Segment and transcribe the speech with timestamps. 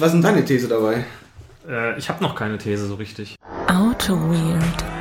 [0.00, 1.04] Was ist denn deine These dabei?
[1.68, 3.36] Äh, ich habe noch keine These so richtig.
[3.68, 4.93] Auto Weird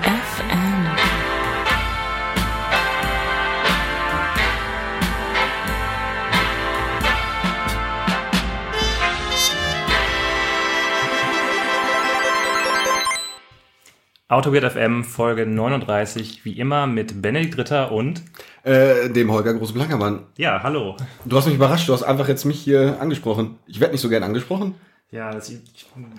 [14.33, 18.21] Autoweird FM Folge 39, wie immer mit Benedikt Ritter und
[18.63, 20.23] Äh, dem Holger Große Blankermann.
[20.37, 20.95] ja, hallo.
[21.25, 23.57] Du hast mich überrascht, du hast einfach jetzt mich hier angesprochen.
[23.67, 24.75] Ich werde nicht so gern angesprochen.
[25.11, 25.59] Ja, das, ich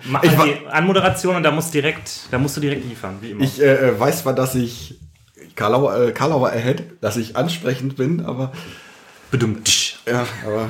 [0.09, 3.43] mache wa- die Anmoderation und da musst direkt, da musst du direkt liefern, wie immer.
[3.43, 4.97] Ich äh, äh, weiß zwar, dass ich
[5.55, 8.51] Karlauer, äh, Karlauer Ahead, dass ich ansprechend bin, aber
[9.31, 9.97] Bedummt.
[10.05, 10.69] ja, aber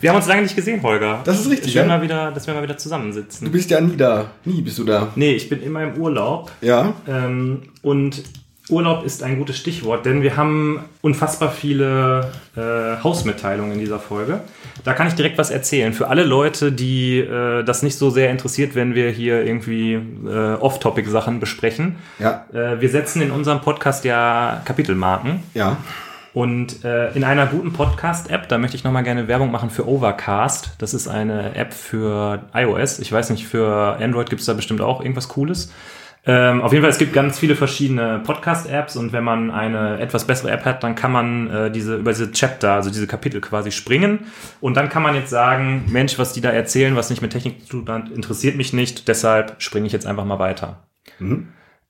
[0.00, 1.20] Wir haben uns lange nicht gesehen, Holger.
[1.24, 1.88] Das ist richtig, Schön ja.
[1.88, 3.46] mal wieder, dass wir mal wieder zusammensitzen.
[3.46, 4.30] du bist ja nie da.
[4.44, 5.08] Nie bist du da.
[5.16, 6.50] Nee, ich bin immer im Urlaub.
[6.60, 6.94] Ja?
[7.08, 8.22] Ähm, und
[8.68, 14.40] Urlaub ist ein gutes Stichwort, denn wir haben unfassbar viele äh, Hausmitteilungen in dieser Folge.
[14.84, 15.92] Da kann ich direkt was erzählen.
[15.92, 20.54] Für alle Leute, die äh, das nicht so sehr interessiert, wenn wir hier irgendwie äh,
[20.54, 21.96] Off-Topic-Sachen besprechen.
[22.20, 22.46] Ja.
[22.52, 25.42] Äh, wir setzen in unserem Podcast ja Kapitelmarken.
[25.54, 25.76] Ja.
[26.32, 30.76] Und äh, in einer guten Podcast-App, da möchte ich nochmal gerne Werbung machen für Overcast.
[30.78, 33.00] Das ist eine App für iOS.
[33.00, 35.72] Ich weiß nicht, für Android gibt es da bestimmt auch irgendwas Cooles.
[36.26, 40.26] Ähm, auf jeden Fall, es gibt ganz viele verschiedene Podcast-Apps und wenn man eine etwas
[40.26, 43.72] bessere App hat, dann kann man äh, diese über diese Chapter, also diese Kapitel quasi
[43.72, 44.26] springen
[44.60, 47.66] und dann kann man jetzt sagen, Mensch, was die da erzählen, was nicht mit Technik
[47.66, 50.82] zu tun hat, interessiert mich nicht, deshalb springe ich jetzt einfach mal weiter.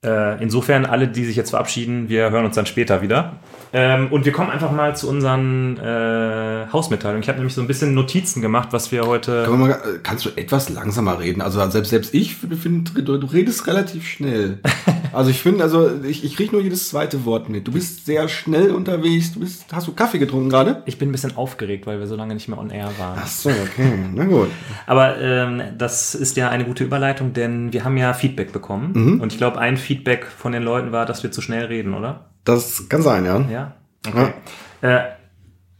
[0.02, 3.36] Äh, insofern, alle, die sich jetzt verabschieden, wir hören uns dann später wieder.
[3.74, 7.22] Ähm, und wir kommen einfach mal zu unseren äh, Hausmitteilungen.
[7.22, 9.44] Ich habe nämlich so ein bisschen Notizen gemacht, was wir heute.
[9.44, 11.42] Kann mal, kannst du etwas langsamer reden?
[11.42, 14.60] Also selbst, selbst ich finde, du redest relativ schnell.
[15.12, 17.66] Also ich finde, also ich, ich kriege nur jedes zweite Wort mit.
[17.66, 19.33] Du bist sehr schnell unterwegs.
[19.33, 20.83] Du bist, hast du Kaffee getrunken gerade?
[20.86, 23.19] Ich bin ein bisschen aufgeregt, weil wir so lange nicht mehr on air waren.
[23.22, 23.92] Ach so, okay.
[24.14, 24.48] Na gut.
[24.86, 29.20] Aber ähm, das ist ja eine gute Überleitung, denn wir haben ja Feedback bekommen.
[29.20, 32.30] Und ich glaube, ein Feedback von den Leuten war, dass wir zu schnell reden, oder?
[32.45, 33.40] Das kann sein, ja.
[33.51, 33.74] Ja.
[34.07, 34.33] Okay.
[34.80, 35.01] Äh,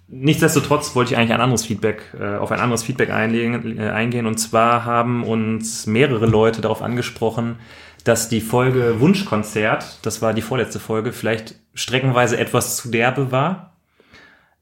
[0.09, 4.27] nichtsdestotrotz wollte ich eigentlich ein anderes Feedback, äh, auf ein anderes Feedback einlegen, äh, eingehen.
[4.27, 7.57] Und zwar haben uns mehrere Leute darauf angesprochen,
[8.05, 13.77] dass die Folge Wunschkonzert, das war die vorletzte Folge, vielleicht streckenweise etwas zu derbe war.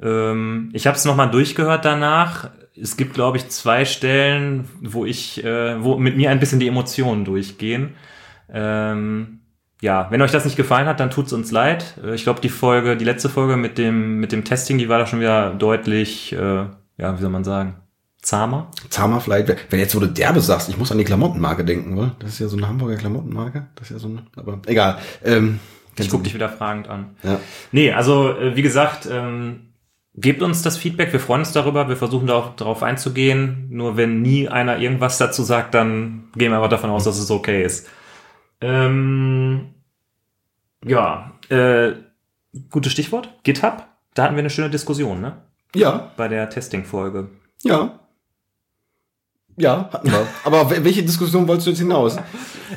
[0.01, 2.51] Ähm, ich habe es nochmal durchgehört danach.
[2.81, 6.69] Es gibt, glaube ich, zwei Stellen, wo ich, äh, wo mit mir ein bisschen die
[6.69, 7.95] Emotionen durchgehen.
[8.51, 9.41] Ähm,
[9.81, 11.95] ja, wenn euch das nicht gefallen hat, dann tut's uns leid.
[12.03, 14.99] Äh, Ich glaube, die Folge, die letzte Folge mit dem mit dem Testing, die war
[14.99, 16.67] da schon wieder deutlich, äh,
[16.97, 17.77] ja, wie soll man sagen,
[18.23, 18.71] zahmer.
[18.91, 19.49] Zahmer vielleicht.
[19.71, 22.15] Wenn jetzt, wo du derbe sagst, ich muss an die Klamottenmarke denken, oder?
[22.19, 23.67] Das ist ja so eine Hamburger Klamottenmarke.
[23.77, 24.99] Das ist ja so eine, aber egal.
[25.25, 25.61] Ähm,
[25.97, 27.17] Ich guck dich wieder fragend an.
[27.23, 27.41] Ja.
[27.73, 29.73] Nee, also äh, wie gesagt, ähm,
[30.15, 33.69] gebt uns das Feedback, wir freuen uns darüber, wir versuchen darauf, darauf einzugehen.
[33.71, 37.31] Nur wenn nie einer irgendwas dazu sagt, dann gehen wir einfach davon aus, dass es
[37.31, 37.89] okay ist.
[38.61, 39.75] Ähm,
[40.85, 41.93] ja, äh,
[42.71, 43.85] gutes Stichwort, GitHub.
[44.15, 45.43] Da hatten wir eine schöne Diskussion, ne?
[45.75, 47.29] Ja, Bei der Testing-Folge.
[47.63, 48.01] ja.
[49.59, 50.27] Ja, hatten wir.
[50.45, 52.17] Aber wel- welche Diskussion wolltest du jetzt hinaus?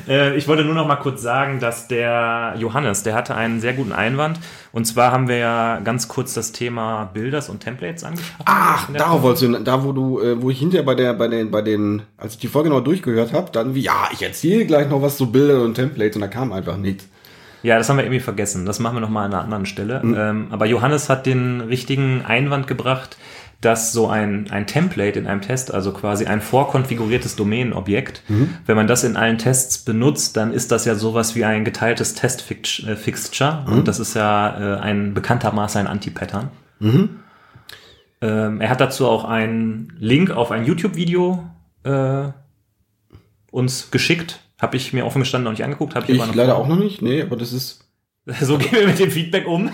[0.08, 3.72] Äh, ich wollte nur noch mal kurz sagen, dass der Johannes, der hatte einen sehr
[3.72, 4.38] guten Einwand.
[4.72, 8.44] Und zwar haben wir ja ganz kurz das Thema Bilders und Templates angesprochen.
[8.46, 9.22] Ach, Folge.
[9.22, 12.02] wolltest du, da wo du, äh, wo ich hinterher bei der, bei den, bei den,
[12.16, 15.16] als ich die Folge noch durchgehört habe, dann wie, ja, ich erzähle gleich noch was
[15.16, 17.06] zu Bildern und Templates und da kam einfach nichts.
[17.62, 18.66] Ja, das haben wir irgendwie vergessen.
[18.66, 20.00] Das machen wir noch mal an einer anderen Stelle.
[20.04, 23.16] Ähm, aber Johannes hat den richtigen Einwand gebracht,
[23.62, 28.22] dass so ein, ein Template in einem Test, also quasi ein vorkonfiguriertes Domänenobjekt,
[28.66, 32.14] wenn man das in allen Tests benutzt, dann ist das ja sowas wie ein geteiltes
[32.14, 33.64] Test-Fixture.
[33.66, 36.50] Und das ist ja äh, ein bekanntermaßen ein Anti-Pattern.
[38.20, 41.44] Ähm, er hat dazu auch einen Link auf ein YouTube-Video
[41.84, 42.28] äh,
[43.50, 44.40] uns geschickt.
[44.60, 45.94] Habe ich mir offen gestanden noch nicht angeguckt.
[45.94, 46.64] Hab ich, Ich leider vor.
[46.64, 47.84] auch noch nicht, nee, aber das ist,
[48.40, 49.70] So gehen wir mit dem Feedback um.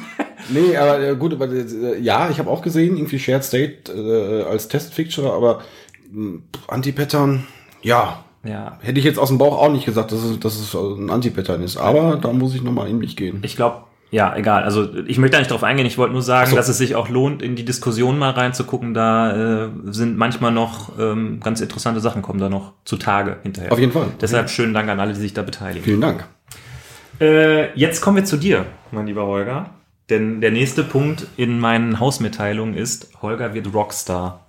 [0.48, 4.50] nee, aber äh, gut, aber äh, ja, ich habe auch gesehen, irgendwie Shared State äh,
[4.50, 5.62] als Test-Fixture, aber
[6.10, 7.46] mh, Anti-Pattern,
[7.82, 10.74] ja, Ja, hätte ich jetzt aus dem Bauch auch nicht gesagt, dass es, dass es
[10.74, 13.40] ein Anti-Pattern ist, aber da muss ich nochmal in mich gehen.
[13.42, 14.62] ich glaube, ja, egal.
[14.62, 15.84] Also ich möchte da nicht drauf eingehen.
[15.84, 16.56] Ich wollte nur sagen, so.
[16.56, 18.94] dass es sich auch lohnt, in die Diskussion mal reinzugucken.
[18.94, 23.70] Da äh, sind manchmal noch ähm, ganz interessante Sachen kommen da noch zutage hinterher.
[23.70, 24.06] Auf jeden Fall.
[24.18, 25.84] Deshalb schönen Dank an alle, die sich da beteiligen.
[25.84, 26.26] Vielen Dank.
[27.20, 29.70] Äh, jetzt kommen wir zu dir, mein lieber Holger.
[30.10, 34.46] Denn der nächste Punkt in meinen Hausmitteilungen ist, Holger wird Rockstar.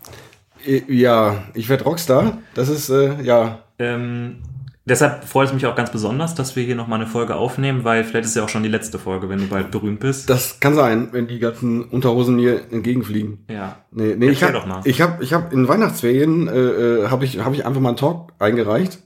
[0.66, 2.38] Äh, Ja, ich werde Rockstar.
[2.54, 4.38] Das ist, äh, ja, Ähm,
[4.86, 8.04] deshalb freut es mich auch ganz besonders, dass wir hier nochmal eine Folge aufnehmen, weil
[8.04, 10.30] vielleicht ist ja auch schon die letzte Folge, wenn du bald berühmt bist.
[10.30, 13.46] Das kann sein, wenn die ganzen Unterhosen mir entgegenfliegen.
[13.50, 13.78] ja.
[13.92, 14.82] Nee, nee, ich Erzähl habe doch mal.
[14.86, 17.98] ich hab, ich hab in Weihnachtsferien äh, äh, habe ich habe ich einfach mal einen
[17.98, 19.00] Talk eingereicht.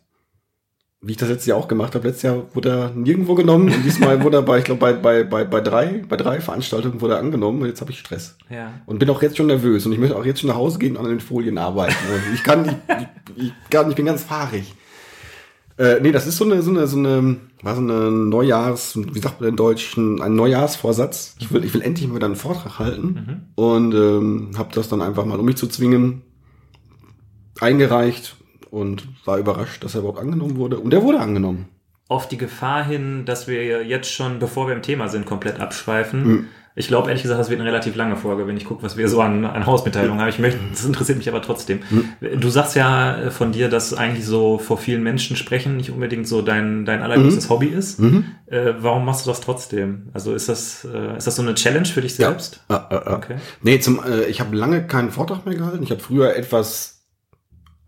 [1.06, 2.08] Wie ich das letztes Jahr auch gemacht habe.
[2.08, 5.24] Letztes Jahr wurde er nirgendwo genommen und diesmal wurde er bei ich glaube bei, bei
[5.26, 8.38] bei bei drei bei drei Veranstaltungen wurde er angenommen und jetzt habe ich Stress.
[8.50, 8.72] Ja.
[8.86, 10.96] Und bin auch jetzt schon nervös und ich möchte auch jetzt schon nach Hause gehen
[10.96, 11.94] und an den Folien arbeiten.
[12.10, 12.80] Und ich kann,
[13.36, 14.74] ich, ich, kann, ich bin ganz fahrig.
[15.78, 19.20] Äh, nee, das ist so eine, so eine, so eine, war so eine Neujahrs, wie
[19.20, 21.36] sagt man in Deutschen, ein Neujahrsvorsatz.
[21.40, 25.02] Ich will, ich will endlich mal wieder einen Vortrag halten und ähm, habe das dann
[25.02, 26.22] einfach mal, um mich zu zwingen,
[27.60, 28.36] eingereicht
[28.74, 30.80] und war überrascht, dass er überhaupt angenommen wurde.
[30.80, 31.68] Und er wurde angenommen.
[32.08, 36.50] Auf die Gefahr hin, dass wir jetzt schon, bevor wir im Thema sind, komplett abschweifen.
[36.76, 39.08] Ich glaube, ehrlich gesagt, das wird eine relativ lange Folge, wenn ich gucke, was wir
[39.08, 40.30] so an, an Hausmitteilungen haben.
[40.30, 41.82] Ich möchte, das interessiert mich aber trotzdem.
[42.20, 46.42] Du sagst ja von dir, dass eigentlich so vor vielen Menschen sprechen nicht unbedingt so
[46.42, 48.00] dein, dein allergrößtes Hobby ist.
[48.00, 50.10] Äh, warum machst du das trotzdem?
[50.14, 52.64] Also ist das, äh, ist das so eine Challenge für dich selbst?
[52.70, 53.14] Ja, äh, äh.
[53.14, 53.36] Okay.
[53.62, 55.84] Nee, zum, äh, ich habe lange keinen Vortrag mehr gehalten.
[55.84, 56.93] Ich habe früher etwas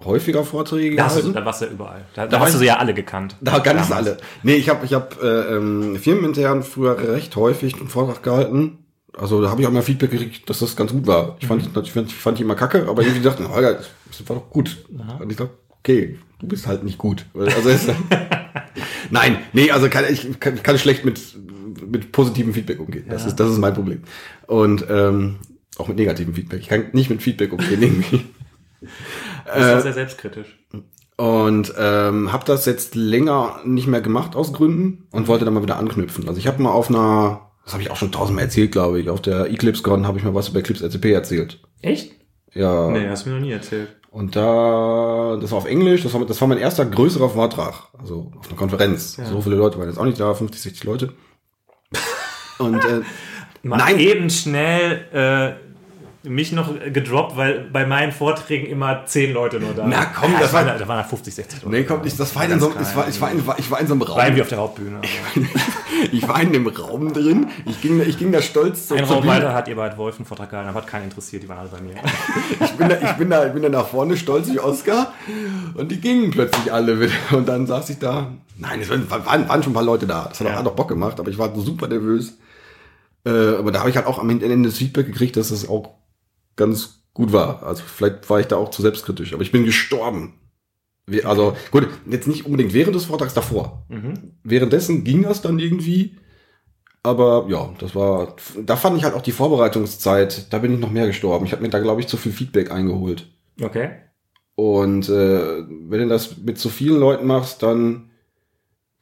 [0.03, 1.35] häufiger Vorträge Da, hast du, gehalten.
[1.39, 2.05] da warst du ja überall.
[2.13, 3.35] Da, da, hast du ich- sie ja alle gekannt.
[3.41, 4.07] Da ganz Damals.
[4.07, 4.17] alle.
[4.43, 8.79] Nee, ich habe ich hab, äh, ähm, firmenintern früher recht häufig einen Vortrag gehalten.
[9.17, 11.37] Also da habe ich auch mal Feedback gekriegt, dass das ganz gut war.
[11.39, 14.35] Ich fand, ich fand, ich fand die immer kacke, aber irgendwie dachten, Holger, das war
[14.35, 14.85] doch gut.
[15.19, 17.25] Und ich dachte, okay, du bist halt nicht gut.
[17.33, 17.87] Also es,
[19.11, 21.21] Nein, nee, also kann, ich, kann, kann schlecht mit,
[21.89, 23.05] mit positivem Feedback umgehen.
[23.07, 24.01] Das, ist, das ist mein Problem.
[24.47, 25.37] Und ähm,
[25.77, 26.59] auch mit negativem Feedback.
[26.61, 28.03] Ich kann nicht mit Feedback umgehen
[29.45, 30.59] Du bist auch sehr selbstkritisch.
[31.17, 35.63] Und ähm, habe das jetzt länger nicht mehr gemacht aus Gründen und wollte dann mal
[35.63, 36.27] wieder anknüpfen.
[36.27, 39.09] Also ich habe mal auf einer, das habe ich auch schon tausendmal erzählt, glaube ich,
[39.09, 41.61] auf der EclipseCon habe ich mal was über Eclipse RCP erzählt.
[41.81, 42.11] Echt?
[42.53, 42.89] Ja.
[42.89, 43.95] Nee, hast du mir noch nie erzählt.
[44.09, 48.31] Und da, das war auf Englisch, das war, das war mein erster größerer Vortrag, also
[48.37, 49.15] auf einer Konferenz.
[49.15, 51.13] So viele Leute waren jetzt auch nicht da, 50, 60 Leute.
[52.57, 53.01] Und äh,
[53.65, 53.99] Mal Nein.
[53.99, 55.64] eben schnell äh,
[56.27, 60.39] mich noch gedroppt, weil bei meinen Vorträgen immer zehn Leute nur da Na komm, ja,
[60.39, 61.75] das das war- waren, da waren da 50, 60 Leute.
[61.75, 63.87] nee, kommt nicht, das war in so, ich war, ich war in, ich war in
[63.87, 64.15] so einem Raum.
[64.15, 65.01] Bleiben wir auf der Hauptbühne.
[66.11, 67.47] Ich war in dem Raum drin.
[67.65, 70.25] Ich ging, ich ging da stolz zur, Ein Raum weiter hat ihr bei Wolf einen
[70.25, 71.95] Vortrag gehalten, aber hat keinen interessiert, die waren alle bei mir.
[72.65, 75.13] Ich bin, da, ich, bin da, ich bin da nach vorne stolz wie Oscar
[75.75, 77.11] und die gingen plötzlich alle wieder.
[77.31, 78.27] Und dann saß ich da.
[78.57, 80.25] Nein, es waren, waren, waren schon ein paar Leute da.
[80.29, 80.59] Das hat, Ja.
[80.59, 82.37] auch, Bock gemacht, aber ich war super nervös.
[83.25, 85.89] Äh, aber da habe ich halt auch am Ende das Feedback gekriegt, dass es auch
[86.55, 87.63] ganz gut war.
[87.63, 90.33] Also vielleicht war ich da auch zu selbstkritisch, aber ich bin gestorben.
[91.23, 93.85] Also gut, jetzt nicht unbedingt während des Vortrags davor.
[93.89, 94.33] Mhm.
[94.43, 96.17] Währenddessen ging das dann irgendwie.
[97.03, 98.35] Aber ja, das war,
[98.65, 101.45] da fand ich halt auch die Vorbereitungszeit, da bin ich noch mehr gestorben.
[101.45, 103.27] Ich habe mir da, glaube ich, zu viel Feedback eingeholt.
[103.61, 103.91] Okay.
[104.55, 108.09] Und äh, wenn du das mit zu vielen Leuten machst, dann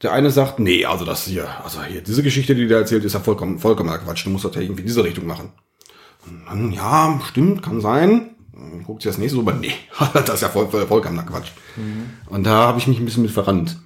[0.02, 3.04] der eine sagt, nee, also das hier, also hier, diese Geschichte, die du da erzählt,
[3.04, 4.26] ist ja vollkommen, vollkommener Quatsch.
[4.26, 5.52] Du musst das ja irgendwie in diese Richtung machen.
[6.48, 8.30] Dann, ja, stimmt, kann sein.
[8.52, 9.72] Dann Guckt sich das nächste so, aber nee,
[10.14, 11.48] das ist ja voll, voll, vollkommener Quatsch.
[12.28, 13.78] Und da habe ich mich ein bisschen mit verrannt.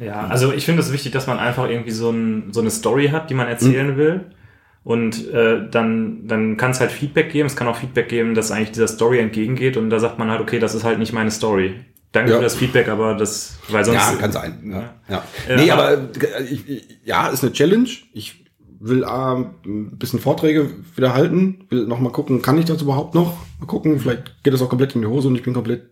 [0.00, 3.08] Ja, also ich finde es wichtig, dass man einfach irgendwie so, ein, so eine Story
[3.08, 4.26] hat, die man erzählen will.
[4.82, 7.46] Und äh, dann, dann kann es halt Feedback geben.
[7.46, 9.76] Es kann auch Feedback geben, dass eigentlich dieser Story entgegengeht.
[9.78, 11.76] Und da sagt man halt, okay, das ist halt nicht meine Story.
[12.12, 12.36] Danke Ja.
[12.36, 13.96] für das Feedback, aber das, weil sonst.
[13.96, 14.58] Ja, kann sein.
[14.70, 14.94] Ja.
[15.08, 15.24] Ja.
[15.48, 16.02] Äh, nee, aber- aber
[16.38, 17.88] äh, ich, ja, ist eine Challenge.
[18.12, 18.43] Ich
[18.80, 23.14] will äh, ein bisschen Vorträge wieder halten, will noch mal gucken, kann ich das überhaupt
[23.14, 23.36] noch?
[23.60, 25.90] Mal gucken, vielleicht geht das auch komplett in die Hose und ich bin komplett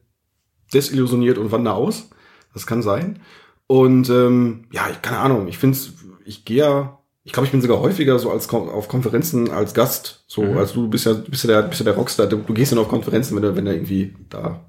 [0.72, 2.10] desillusioniert und wandere aus.
[2.54, 3.20] Das kann sein.
[3.66, 5.78] Und ähm, ja, ich, keine Ahnung, ich finde
[6.24, 10.24] ich gehe ja, ich glaube, ich bin sogar häufiger so als auf Konferenzen als Gast.
[10.26, 10.58] So, Mhm.
[10.58, 12.26] als du bist ja, bist ja der, bist ja der Rockstar.
[12.26, 14.60] Du, du gehst ja nur auf Konferenzen, wenn du, wenn du irgendwie da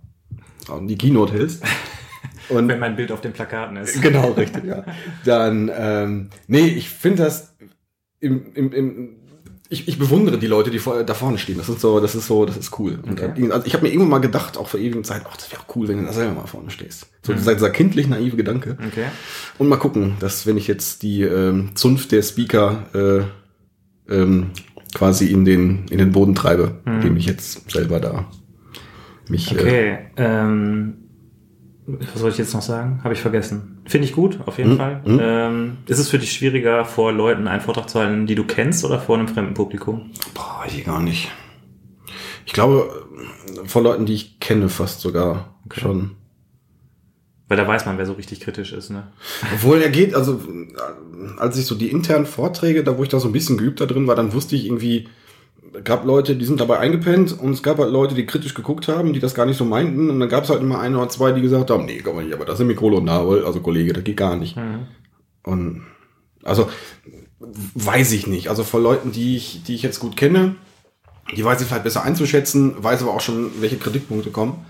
[0.81, 1.63] die Keynote hältst.
[2.49, 4.01] Und wenn mein Bild auf den Plakaten ist.
[4.01, 4.83] Genau, richtig, ja.
[5.25, 7.55] Dann, ähm, nee, ich finde das
[8.23, 9.09] im, im, im
[9.69, 11.57] ich, ich bewundere die Leute, die vor, da vorne stehen.
[11.57, 12.99] Das ist so, das ist so, das ist cool.
[13.01, 13.51] Und Okay.
[13.51, 15.75] also ich habe mir irgendwann mal gedacht, auch vor ewigen Zeit, ach, das wäre auch
[15.75, 17.07] cool, wenn du da selber mal vorne stehst.
[17.25, 18.77] So dieser, dieser kindlich naive Gedanke.
[18.87, 19.05] Okay.
[19.57, 23.27] Und mal gucken, dass wenn ich jetzt die ähm, Zunft der Speaker
[24.09, 24.51] äh, ähm,
[24.93, 28.29] quasi in den in den Boden treibe, indem ich jetzt selber da
[29.27, 29.97] mich äh, Okay.
[30.17, 31.02] Ähm,
[31.85, 33.01] was soll ich jetzt noch sagen?
[33.03, 33.79] Habe ich vergessen.
[33.85, 34.77] Finde ich gut, auf jeden Mhm.
[34.77, 35.01] Fall.
[35.05, 35.19] Mhm.
[35.21, 38.85] Ähm, ist es für dich schwieriger, vor Leuten einen Vortrag zu halten, die du kennst,
[38.85, 40.11] oder vor einem fremden Publikum?
[40.33, 41.29] Boah, weiß ich gar nicht.
[42.45, 43.05] Ich glaube,
[43.65, 46.11] von Leuten, die ich kenne, fast sogar schon.
[47.49, 49.07] Weil da weiß man, wer so richtig kritisch ist, ne?
[49.53, 53.19] Obwohl er geht, also äh, als ich so die internen Vorträge, da wo ich da
[53.19, 55.07] so ein bisschen geübt da drin war, dann wusste ich irgendwie,
[55.83, 59.13] gab Leute, die sind dabei eingepennt und es gab halt Leute, die kritisch geguckt haben,
[59.13, 60.09] die das gar nicht so meinten.
[60.09, 62.25] Und dann gab es halt immer ein oder zwei, die gesagt haben, nee, kann man
[62.25, 64.57] nicht, aber das ist Mikrolonabel, also Kollege, das geht gar nicht.
[65.43, 65.83] Und
[66.43, 66.69] also
[67.39, 68.49] weiß ich nicht.
[68.49, 70.55] Also von Leuten, die ich, die ich jetzt gut kenne,
[71.35, 74.65] die weiß ich vielleicht besser einzuschätzen, weiß aber auch schon, welche Kritikpunkte kommen.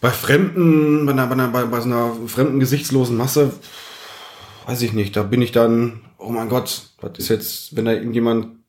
[0.00, 3.52] Bei Fremden, bei, einer, bei, einer, bei, bei so einer fremden, gesichtslosen Masse,
[4.66, 5.16] weiß ich nicht.
[5.16, 8.59] Da bin ich dann, oh mein Gott, was ist jetzt, wenn da irgendjemand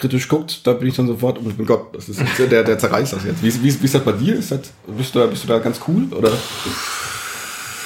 [0.00, 2.78] kritisch guckt, da bin ich dann sofort, oh mein Gott, das ist jetzt, der, der
[2.78, 3.42] zerreißt das jetzt.
[3.42, 4.34] Wie, wie, wie ist das bei dir?
[4.34, 6.04] Ist das, bist, du da, bist du da ganz cool?
[6.12, 6.32] Oder?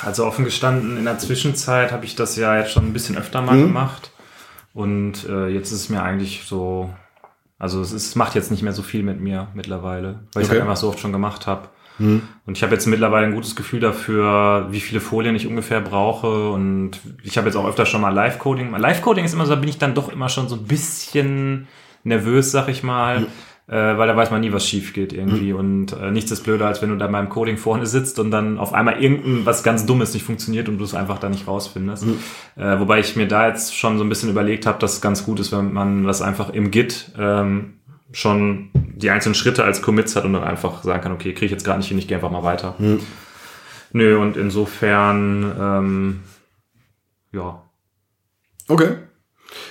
[0.05, 3.41] Also offen gestanden, in der Zwischenzeit habe ich das ja jetzt schon ein bisschen öfter
[3.43, 3.63] mal Mhm.
[3.69, 4.11] gemacht.
[4.75, 6.91] Und äh, jetzt ist es mir eigentlich so,
[7.59, 10.49] also es, ist, es macht jetzt nicht mehr so viel mit mir mittlerweile, weil ich
[10.49, 10.59] Okay.
[10.59, 11.69] halt einfach so oft schon gemacht habe.
[11.97, 12.25] Und
[12.57, 16.51] ich habe jetzt mittlerweile ein gutes Gefühl dafür, wie viele Folien ich ungefähr brauche.
[16.51, 18.73] Und ich habe jetzt auch öfter schon mal Live-Coding.
[18.77, 21.69] Live-Coding ist immer so, da bin ich dann doch immer schon so ein bisschen
[22.05, 23.27] nervös, sag ich mal.
[23.67, 25.55] Äh, weil da weiß man nie, was schief geht irgendwie.
[25.55, 28.59] Und äh, nichts ist blöder, als wenn du da beim Coding vorne sitzt und dann
[28.59, 32.05] auf einmal irgendein was ganz Dummes nicht funktioniert und du es einfach da nicht rausfindest.
[32.57, 35.25] Äh, wobei ich mir da jetzt schon so ein bisschen überlegt habe, dass es ganz
[35.25, 37.79] gut ist, wenn man das einfach im Git ähm,
[38.13, 41.53] schon die einzelnen Schritte als Commits hat und dann einfach sagen kann, okay, kriege ich
[41.53, 42.75] jetzt gerade nicht hin, ich gehe einfach mal weiter.
[43.93, 46.21] Nö, und insofern, ähm,
[47.33, 47.65] ja,
[48.69, 48.97] Okay.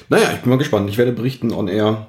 [0.09, 0.89] Naja, ich bin mal gespannt.
[0.89, 2.07] Ich werde berichten on air,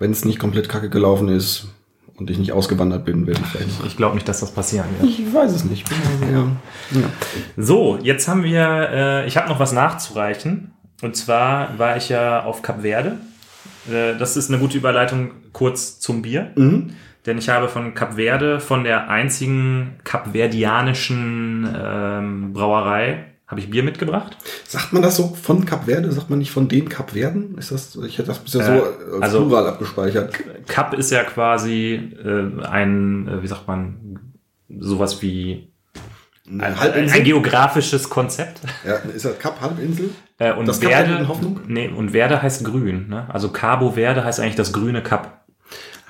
[0.00, 1.68] wenn es nicht komplett kacke gelaufen ist
[2.16, 3.86] und ich nicht ausgewandert bin, werde ich vielleicht.
[3.86, 5.08] ich glaube nicht, dass das passieren wird.
[5.08, 5.86] Ich weiß es nicht.
[6.20, 7.10] Sehr, ja.
[7.56, 10.72] So, jetzt haben wir, äh, ich habe noch was nachzureichen.
[11.02, 13.18] Und zwar war ich ja auf Kap Verde.
[13.88, 16.50] Äh, das ist eine gute Überleitung kurz zum Bier.
[17.26, 23.82] Denn ich habe von Kap Verde, von der einzigen kapverdianischen ähm, Brauerei, habe ich Bier
[23.82, 24.36] mitgebracht.
[24.66, 26.12] Sagt man das so von Kap Verde?
[26.12, 27.58] Sagt man nicht von den Kap Verden?
[27.58, 30.34] Ist das, ich hätte das bisher so als also- Plural abgespeichert.
[30.68, 34.20] Kap ist ja quasi äh, ein, äh, wie sagt man,
[34.78, 35.72] sowas wie
[36.48, 37.18] ein, Halbinsel?
[37.18, 38.60] ein geografisches Konzept.
[38.86, 40.10] ja, ist das Kap Halbinsel?
[40.38, 41.60] Äh, und Das Verde, in Hoffnung?
[41.66, 43.08] Nee, und Verde heißt grün.
[43.08, 43.26] Ne?
[43.32, 45.44] Also Cabo Verde heißt eigentlich das grüne Kap.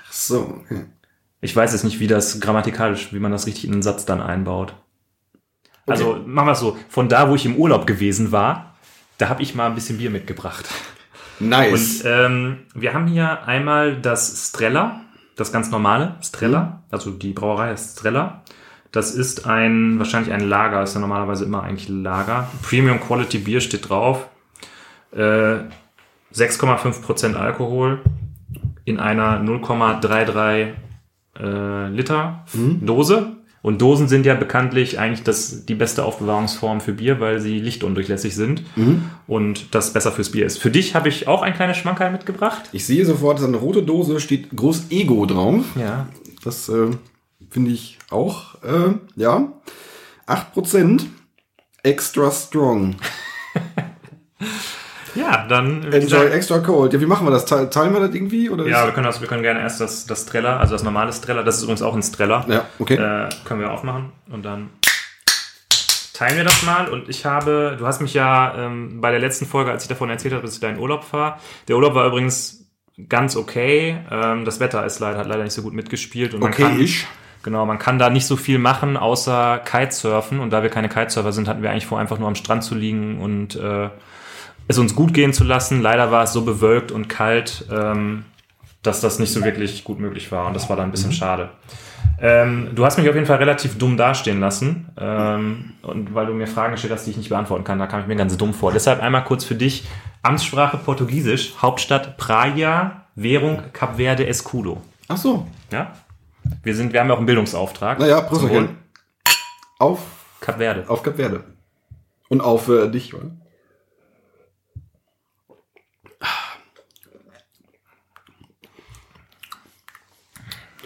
[0.06, 0.84] Ach so, okay.
[1.40, 4.20] Ich weiß jetzt nicht, wie das grammatikalisch, wie man das richtig in einen Satz dann
[4.20, 4.74] einbaut.
[5.90, 8.74] Also machen wir es so, von da, wo ich im Urlaub gewesen war,
[9.18, 10.68] da habe ich mal ein bisschen Bier mitgebracht.
[11.40, 12.02] Nice.
[12.02, 15.00] Und ähm, wir haben hier einmal das Strella,
[15.36, 18.42] das ganz normale Strella, also die Brauerei heißt Strella.
[18.92, 22.48] Das ist ein, wahrscheinlich ein Lager, ist ja normalerweise immer eigentlich Lager.
[22.62, 24.28] Premium Quality Bier steht drauf.
[25.12, 25.58] Äh,
[26.34, 28.00] 6,5% Alkohol
[28.84, 30.72] in einer 0,33
[31.38, 32.44] äh, Liter
[32.80, 33.36] Dose.
[33.62, 38.34] Und Dosen sind ja bekanntlich eigentlich das, die beste Aufbewahrungsform für Bier, weil sie lichtundurchlässig
[38.34, 38.62] sind
[39.26, 40.58] und das besser fürs Bier ist.
[40.58, 42.70] Für dich habe ich auch ein kleines Schmankerl mitgebracht.
[42.72, 45.64] ich sehe sofort, ist eine rote Dose, steht groß Ego drauf.
[45.78, 46.08] Ja.
[46.42, 46.88] Das äh,
[47.50, 49.52] finde ich auch, äh, ja.
[50.26, 51.02] 8%.
[51.82, 52.96] Extra strong.
[55.14, 55.82] Ja, dann.
[55.84, 56.92] Enjoy gesagt, extra cold.
[56.92, 57.44] Ja, wie machen wir das?
[57.44, 58.48] Te- Teilen wir das irgendwie?
[58.50, 61.12] Oder ja, wir können, das, wir können gerne erst das, das Streller, also das normale
[61.12, 62.44] Streller, das ist übrigens auch ein Streller.
[62.48, 62.94] Ja, okay.
[62.94, 64.70] Äh, können wir aufmachen und dann
[66.14, 66.88] teilen wir das mal.
[66.88, 70.10] Und ich habe, du hast mich ja ähm, bei der letzten Folge, als ich davon
[70.10, 71.40] erzählt habe, dass ich da in Urlaub war.
[71.68, 72.66] Der Urlaub war übrigens
[73.08, 73.98] ganz okay.
[74.10, 76.34] Ähm, das Wetter ist leider, hat leider nicht so gut mitgespielt.
[76.34, 77.06] Und man Okay, kann, ich.
[77.42, 80.40] Genau, man kann da nicht so viel machen, außer Kitesurfen.
[80.40, 82.74] Und da wir keine Kitesurfer sind, hatten wir eigentlich vor, einfach nur am Strand zu
[82.74, 83.88] liegen und äh,
[84.70, 85.82] es uns gut gehen zu lassen.
[85.82, 88.24] Leider war es so bewölkt und kalt, ähm,
[88.82, 90.46] dass das nicht so wirklich gut möglich war.
[90.46, 91.50] Und das war dann ein bisschen schade.
[92.20, 94.88] Ähm, du hast mich auf jeden Fall relativ dumm dastehen lassen.
[94.96, 98.00] Ähm, und weil du mir Fragen gestellt hast, die ich nicht beantworten kann, da kam
[98.00, 98.72] ich mir ganz dumm vor.
[98.72, 99.84] Deshalb einmal kurz für dich.
[100.22, 104.80] Amtssprache Portugiesisch, Hauptstadt Praia, Währung Cap Verde Escudo.
[105.08, 105.46] Ach so.
[105.72, 105.92] Ja?
[106.62, 107.98] Wir, sind, wir haben ja auch einen Bildungsauftrag.
[107.98, 108.46] Naja, Prost.
[109.78, 110.00] Auf,
[110.40, 110.84] Cap Verde.
[110.88, 111.42] auf Kap Verde.
[112.28, 113.30] Und auf äh, dich, oder?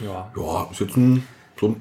[0.04, 0.30] Ja.
[0.36, 1.22] Ja, ist jetzt ein,
[1.58, 1.76] so ein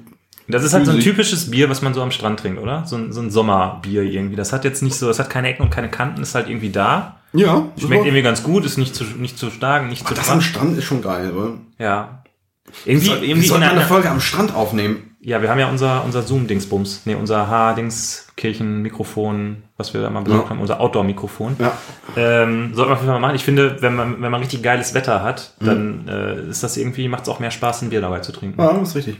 [0.48, 2.86] Das ist halt so ein typisches Bier, was man so am Strand trinkt, oder?
[2.86, 4.36] So ein, so ein Sommerbier irgendwie.
[4.36, 6.70] Das hat jetzt nicht so, das hat keine Ecken und keine Kanten, ist halt irgendwie
[6.70, 7.20] da.
[7.32, 10.40] Ja, Schmeckt irgendwie ganz gut, ist nicht zu, nicht zu stark, nicht zu das am
[10.40, 10.50] schwach.
[10.50, 11.54] Strand ist schon geil, oder?
[11.78, 12.22] Ja.
[12.84, 15.13] Irgendwie, Wir irgendwie in sollten eine Folge am Strand aufnehmen.
[15.24, 17.02] Ja, wir haben ja unser, unser Zoom-Dingsbums.
[17.06, 20.50] Nee, unser H-Dings-Kirchen-Mikrofon, was wir da mal besorgt Ja.
[20.50, 21.56] haben, unser Outdoor-Mikrofon.
[21.58, 21.72] Ja.
[22.16, 23.36] Ähm, sollten wir auf jeden Fall mal machen.
[23.36, 27.08] Ich finde, wenn man, wenn man richtig geiles Wetter hat, dann äh, ist das irgendwie,
[27.08, 28.60] macht es auch mehr Spaß, ein Bier dabei zu trinken.
[28.60, 29.16] Ja, das ist richtig.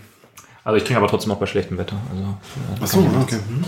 [0.63, 1.97] Also ich trinke aber trotzdem auch bei schlechtem Wetter.
[2.11, 3.37] Also, äh, Ach so, okay.
[3.49, 3.65] Hm.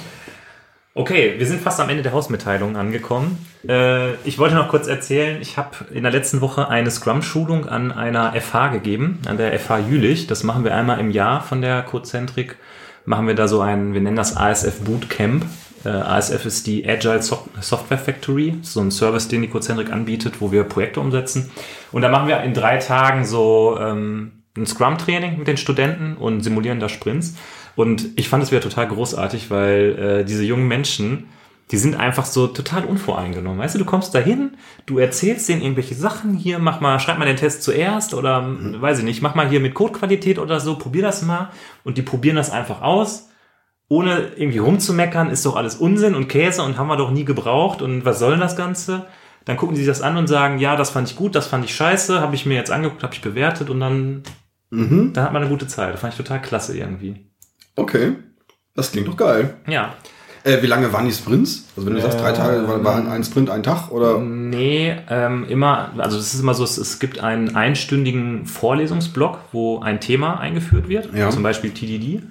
[0.99, 3.47] Okay, wir sind fast am Ende der Hausmitteilung angekommen.
[3.69, 7.93] Äh, ich wollte noch kurz erzählen, ich habe in der letzten Woche eine Scrum-Schulung an
[7.93, 10.27] einer FH gegeben, an der FH Jülich.
[10.27, 12.57] Das machen wir einmal im Jahr von der Codecentrik.
[13.05, 15.45] Machen wir da so ein, wir nennen das ASF Bootcamp.
[15.85, 20.41] Äh, ASF ist die Agile so Software Factory, so ein Service, den die Codecentrik anbietet,
[20.41, 21.51] wo wir Projekte umsetzen.
[21.93, 26.41] Und da machen wir in drei Tagen so ähm, ein Scrum-Training mit den Studenten und
[26.41, 27.35] simulieren da Sprints.
[27.77, 31.29] Und ich fand es wieder total großartig, weil äh, diese jungen Menschen,
[31.71, 33.59] die sind einfach so total unvoreingenommen.
[33.59, 34.57] Weißt du, du kommst dahin,
[34.87, 38.81] du erzählst denen irgendwelche Sachen hier, mach mal, schreib mal den Test zuerst oder mhm.
[38.81, 41.51] weiß ich nicht, mach mal hier mit Codequalität oder so, probier das mal
[41.85, 43.29] und die probieren das einfach aus,
[43.89, 47.83] ohne irgendwie rumzumeckern, ist doch alles Unsinn und Käse und haben wir doch nie gebraucht
[47.83, 49.07] und was soll denn das Ganze?
[49.45, 51.65] Dann gucken sie sich das an und sagen, ja, das fand ich gut, das fand
[51.65, 54.23] ich scheiße, habe ich mir jetzt angeguckt, habe ich bewertet und dann,
[54.71, 55.13] mhm.
[55.13, 55.95] dann hat man eine gute Zeit.
[55.95, 57.31] Das fand ich total klasse irgendwie.
[57.77, 58.13] Okay.
[58.75, 59.55] Das klingt doch geil.
[59.69, 59.95] Ja.
[60.45, 61.65] Äh, wie lange waren die Sprints?
[61.77, 64.19] Also wenn du sagst, drei Tage, war, war ein Sprint ein Tag oder?
[64.19, 69.81] Nee, ähm, immer, also es ist immer so, es, es gibt einen einstündigen Vorlesungsblock, wo
[69.81, 71.31] ein Thema eingeführt wird, Ja.
[71.31, 72.23] zum Beispiel TDD.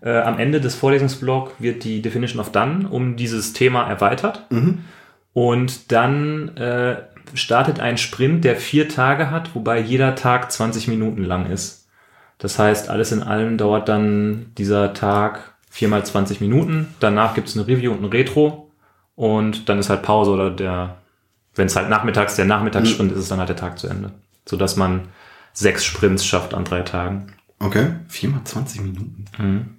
[0.00, 4.46] Äh, am Ende des Vorlesungsblocks wird die Definition of Done um dieses Thema erweitert.
[5.32, 6.98] Und dann äh,
[7.34, 11.85] startet ein Sprint, der vier Tage hat, wobei jeder Tag 20 Minuten lang ist.
[12.38, 16.94] Das heißt, alles in allem dauert dann dieser Tag viermal 20 Minuten.
[17.00, 18.70] Danach gibt es eine Review und ein Retro.
[19.14, 20.98] Und dann ist halt Pause oder der,
[21.54, 24.12] wenn es halt nachmittags der Nachmittagssprint ist, ist dann halt der Tag zu Ende.
[24.44, 25.08] Sodass man
[25.52, 27.32] sechs Sprints schafft an drei Tagen.
[27.58, 27.88] Okay.
[28.08, 29.78] Viermal 20 Minuten.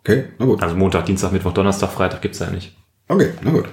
[0.00, 0.60] Okay, na gut.
[0.62, 2.76] Also Montag, Dienstag, Mittwoch, Donnerstag, Freitag gibt's ja nicht.
[3.06, 3.68] Okay, na gut.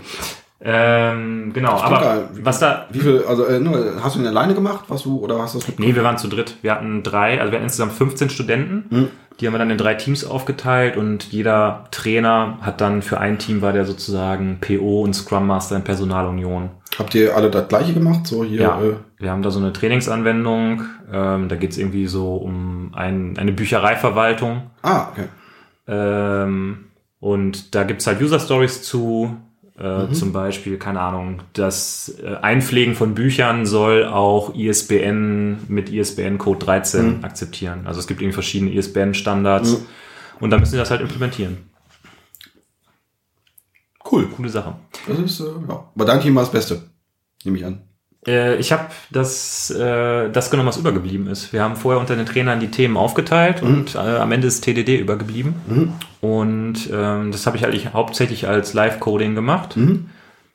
[0.62, 2.30] Ähm, genau, klingt aber geil.
[2.42, 5.40] was da, Wie viel, also äh, nur, hast du ihn alleine gemacht, was du, oder
[5.42, 5.80] hast du das mit?
[5.80, 6.58] Nee, wir waren zu dritt.
[6.62, 9.10] Wir hatten drei, also wir hatten insgesamt 15 Studenten.
[9.40, 13.40] Die haben wir dann in drei Teams aufgeteilt und jeder Trainer hat dann für ein
[13.40, 16.72] Team war der sozusagen PO und Scrum Master in Personalunion.
[16.98, 18.28] Habt ihr alle das gleiche gemacht?
[18.28, 20.84] So hier, Ja, äh, wir haben da so eine Trainingsanwendung.
[21.10, 24.64] Ähm, da geht's irgendwie so um ein, eine Büchereiverwaltung.
[24.82, 25.26] ah, okay.
[25.88, 26.86] Ähm,
[27.22, 29.38] und da gibt's halt User Stories zu.
[29.80, 36.66] Äh, Zum Beispiel, keine Ahnung, das äh, Einpflegen von Büchern soll auch ISBN mit ISBN-Code
[36.66, 37.88] 13 akzeptieren.
[37.88, 39.86] Also es gibt irgendwie verschiedene ISBN-Standards.
[40.42, 41.70] Und dann müssen sie das halt implementieren.
[44.10, 44.28] Cool.
[44.28, 44.76] Coole Sache.
[45.08, 45.90] Das ist, äh, ja.
[45.96, 46.82] Aber dein Team war das Beste.
[47.46, 47.82] Nehme ich an.
[48.28, 51.54] Äh, ich habe das, äh, das genommen, was übergeblieben ist.
[51.54, 54.98] Wir haben vorher unter den Trainern die Themen aufgeteilt und äh, am Ende ist TDD
[55.00, 55.56] übergeblieben.
[56.22, 59.78] Und ähm, das habe ich halt hauptsächlich als Live-Coding gemacht,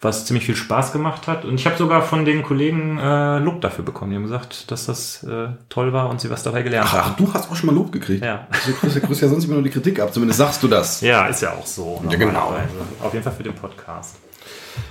[0.02, 1.46] was ziemlich viel Spaß gemacht hat.
[1.46, 4.10] Und ich habe sogar von den Kollegen äh, Lob dafür bekommen.
[4.10, 7.14] Die haben gesagt, dass das äh, toll war und sie was dabei gelernt Ach, haben.
[7.16, 8.22] du hast auch schon mal Lob gekriegt.
[8.22, 8.46] Ja.
[8.66, 10.12] Du kriegst, kriegst ja sonst immer nur die Kritik ab.
[10.12, 11.00] Zumindest sagst du das.
[11.00, 12.04] Ja, ist ja auch so.
[12.10, 12.54] Ja, genau.
[13.02, 14.16] Auf jeden Fall für den Podcast.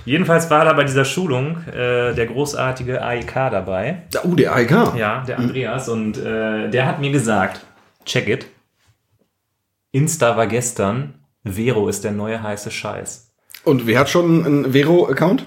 [0.04, 4.02] Jedenfalls war da bei dieser Schulung äh, der großartige AIK dabei.
[4.24, 4.94] Uh, der AIK.
[4.96, 5.88] Ja, der Andreas.
[5.88, 7.60] Und äh, der hat mir gesagt,
[8.04, 8.46] check it.
[9.92, 13.32] Insta war gestern, Vero ist der neue heiße Scheiß.
[13.64, 15.46] Und wer hat schon einen Vero-Account?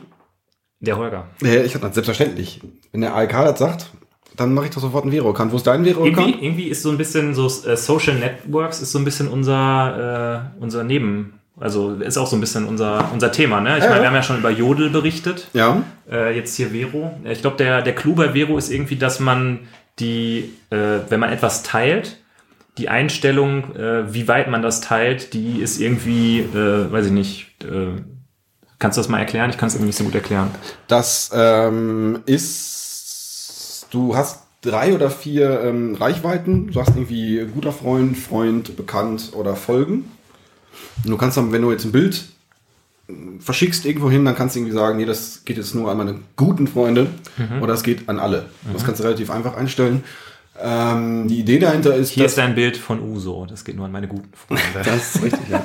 [0.80, 1.28] Der Holger.
[1.41, 2.62] Ja, ich hatte das selbstverständlich.
[2.91, 3.91] Wenn der AIK das sagt,
[4.36, 5.52] dann mache ich doch sofort einen Vero-Account.
[5.52, 6.41] Wo ist dein Irgendwie, Vero-Account?
[6.43, 10.62] irgendwie ist so ein bisschen so äh, Social Networks ist so ein bisschen unser, äh,
[10.62, 13.62] unser Neben, also ist auch so ein bisschen unser, unser Thema.
[13.62, 13.78] Ne?
[13.78, 15.48] Ich Ja, meine, wir haben ja schon über Jodel berichtet.
[15.54, 15.82] Ja.
[16.10, 17.20] Äh, jetzt hier Vero.
[17.26, 19.60] Ich glaube, der, der Clou bei Vero ist irgendwie, dass man
[20.00, 22.17] die, äh, wenn man etwas teilt,
[22.78, 27.48] die Einstellung, äh, wie weit man das teilt, die ist irgendwie, äh, weiß ich nicht,
[27.63, 28.00] äh,
[28.78, 29.50] kannst du das mal erklären?
[29.50, 30.52] Ich kann es irgendwie nicht so gut erklären.
[30.88, 36.67] Das ähm, ist, du hast drei oder vier ähm, Reichweiten.
[36.67, 40.12] Du sagst irgendwie guter Freund, Freund, bekannt oder folgen.
[41.04, 42.26] Und du kannst dann, wenn du jetzt ein Bild
[43.08, 45.98] äh, verschickst irgendwo hin, dann kannst du irgendwie sagen, nee, das geht jetzt nur an
[45.98, 47.08] meine guten Freunde
[47.62, 48.46] oder es geht an alle.
[48.74, 50.04] Das kannst du relativ einfach einstellen.
[50.60, 53.46] Ähm, die Idee dahinter ist, Hier ist ein Bild von Uso.
[53.46, 54.63] Das geht nur an meine guten Freunde.
[54.84, 55.63] das ist richtig, ja.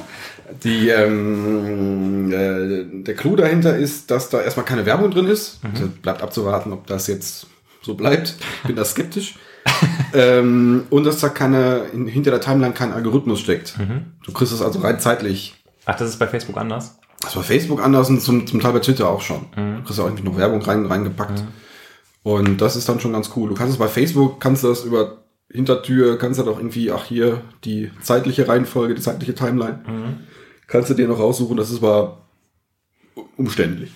[0.64, 5.60] Die, ähm, äh, der Clou dahinter ist, dass da erstmal keine Werbung drin ist.
[5.62, 7.46] Also bleibt abzuwarten, ob das jetzt
[7.80, 8.34] so bleibt.
[8.62, 9.36] Ich bin da skeptisch.
[10.14, 13.76] ähm, und dass da keine, in, hinter der Timeline kein Algorithmus steckt.
[14.24, 15.54] Du kriegst es also rein zeitlich.
[15.84, 16.98] Ach, das ist bei Facebook anders?
[17.20, 19.46] Das war Facebook anders und zum, zum Teil bei Twitter auch schon.
[19.54, 21.44] Du kriegst auch irgendwie noch Werbung rein, reingepackt.
[22.24, 23.48] Und das ist dann schon ganz cool.
[23.48, 27.04] Du kannst es bei Facebook, kannst du das über Hintertür, kannst du doch irgendwie, ach
[27.04, 29.80] hier, die zeitliche Reihenfolge, die zeitliche Timeline.
[30.66, 32.22] Kannst du dir noch raussuchen, das ist aber
[33.36, 33.92] umständlich.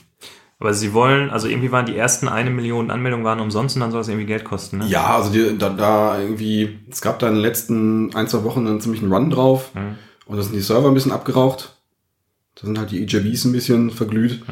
[0.59, 3.90] Aber sie wollen, also irgendwie waren die ersten eine Million Anmeldungen waren umsonst und dann
[3.90, 4.87] soll es irgendwie Geld kosten, ne?
[4.87, 8.66] Ja, also die, da, da irgendwie, es gab da in den letzten ein, zwei Wochen
[8.66, 9.71] einen ziemlichen Run drauf
[10.27, 11.77] und da sind die Server ein bisschen abgeraucht.
[12.55, 14.42] Da sind halt die EJBs ein bisschen verglüht.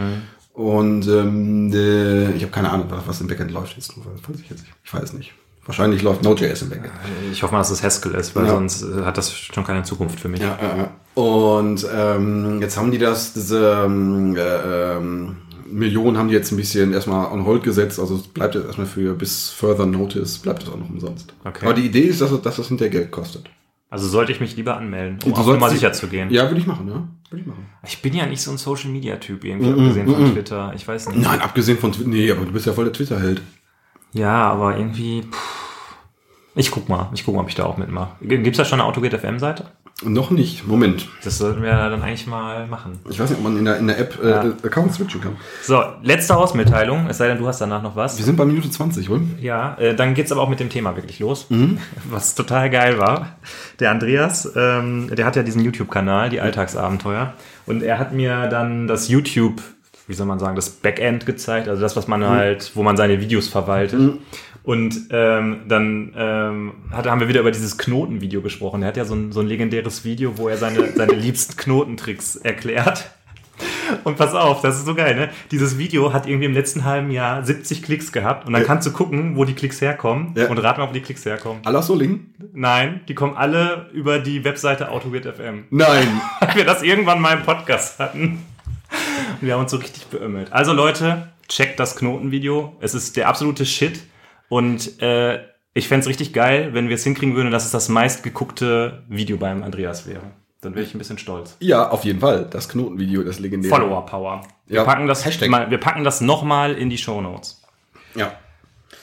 [0.52, 3.94] Und ähm, äh, ich habe keine Ahnung, was- im Backend läuft jetzt.
[4.42, 5.32] Ich, jetzt ich weiß nicht.
[5.66, 6.90] Wahrscheinlich läuft Node.js im Backend.
[7.32, 8.50] Ich hoffe mal, dass es Haskell ist, weil Ja.
[8.50, 10.40] sonst äh, hat das schon keine Zukunft für mich.
[10.42, 10.90] Ja, ja.
[11.20, 15.36] Und ähm, jetzt haben die das, diese ähm, äh, ähm,
[15.74, 17.98] Millionen haben die jetzt ein bisschen erstmal on hold gesetzt.
[17.98, 21.34] Also es bleibt jetzt erstmal für bis further notice, bleibt es auch noch umsonst.
[21.44, 21.64] Okay.
[21.66, 23.44] Aber die Idee ist, dass, es- dass das hinterher Geld kostet.
[23.90, 26.30] Also sollte ich mich lieber anmelden, um Du Nummer die- sicher zu gehen.
[26.30, 27.06] Ja, würde ich machen, ja.
[27.30, 27.66] Würde ich machen.
[27.86, 30.72] Ich bin ja nicht so ein Social Media Typ irgendwie, abgesehen von Twitter.
[30.74, 31.20] Ich weiß nicht.
[31.20, 32.08] Nein, abgesehen von Twitter.
[32.08, 33.42] Nee, aber du bist ja voll der Twitter-Held.
[34.12, 35.22] Ja, aber irgendwie.
[35.22, 35.64] Pff.
[36.56, 38.12] Ich guck mal, ich guck mal, ob ich da auch mitmache.
[38.24, 39.64] Gibt's da schon eine AutoGate FM-Seite?
[40.02, 40.66] Noch nicht.
[40.66, 41.08] Moment.
[41.22, 42.98] Das sollten wir dann eigentlich mal machen.
[43.08, 44.40] Ich weiß nicht, ob man in der, in der App äh, Ja.
[44.64, 45.36] Accounts switchen kann.
[45.62, 48.18] So, letzte Hausmitteilung, es sei denn, du hast danach noch was.
[48.18, 49.22] Wir sind bei Minute 20, oder?
[49.40, 51.46] Ja, äh, dann geht's aber auch mit dem Thema wirklich los,
[52.10, 53.36] was total geil war.
[53.78, 57.32] Der Andreas, ähm, der hat ja diesen YouTube-Kanal, die Alltagsabenteuer,
[57.66, 59.62] und er hat mir dann das YouTube,
[60.06, 63.20] wie soll man sagen, das Backend gezeigt, also das, was man halt, wo man seine
[63.20, 64.18] Videos verwaltet.
[64.62, 68.80] Und ähm, dann ähm, hat, haben wir wieder über dieses Knotenvideo gesprochen.
[68.82, 72.36] Er hat ja so ein, so ein legendäres Video, wo er seine, seine liebsten Knotentricks
[72.36, 73.10] erklärt.
[74.02, 75.28] Und pass auf, das ist so geil, ne?
[75.50, 78.66] Dieses Video hat irgendwie im letzten halben Jahr 70 Klicks gehabt und dann Ja.
[78.66, 80.48] kannst du gucken, wo die Klicks herkommen Ja.
[80.48, 81.60] und raten, mal, wo die Klicks herkommen.
[81.64, 82.34] Alla Solingen?
[82.54, 85.64] Nein, die kommen alle über die Webseite AutoWeird FM.
[85.70, 86.20] Nein.
[86.40, 88.42] Weil wir das irgendwann mal im Podcast hatten.
[89.40, 90.52] Wir haben uns so richtig beömmelt.
[90.52, 92.76] Also Leute, checkt das Knotenvideo.
[92.80, 94.00] Es ist der absolute Shit.
[94.48, 95.40] Und äh,
[95.72, 99.62] ich fänd's richtig geil, wenn wir es hinkriegen würden, dass es das meistgeguckte Video beim
[99.62, 100.22] Andreas wäre.
[100.60, 101.56] Dann wäre ich ein bisschen stolz.
[101.60, 102.46] ja, auf jeden Fall.
[102.50, 103.74] Das Knotenvideo, das legendäre.
[103.74, 104.42] Follower Power.
[104.66, 105.50] Wir Ja, packen das Hashtag.
[105.50, 107.62] mal, wir packen das nochmal in die Show Notes.
[108.14, 108.32] Ja.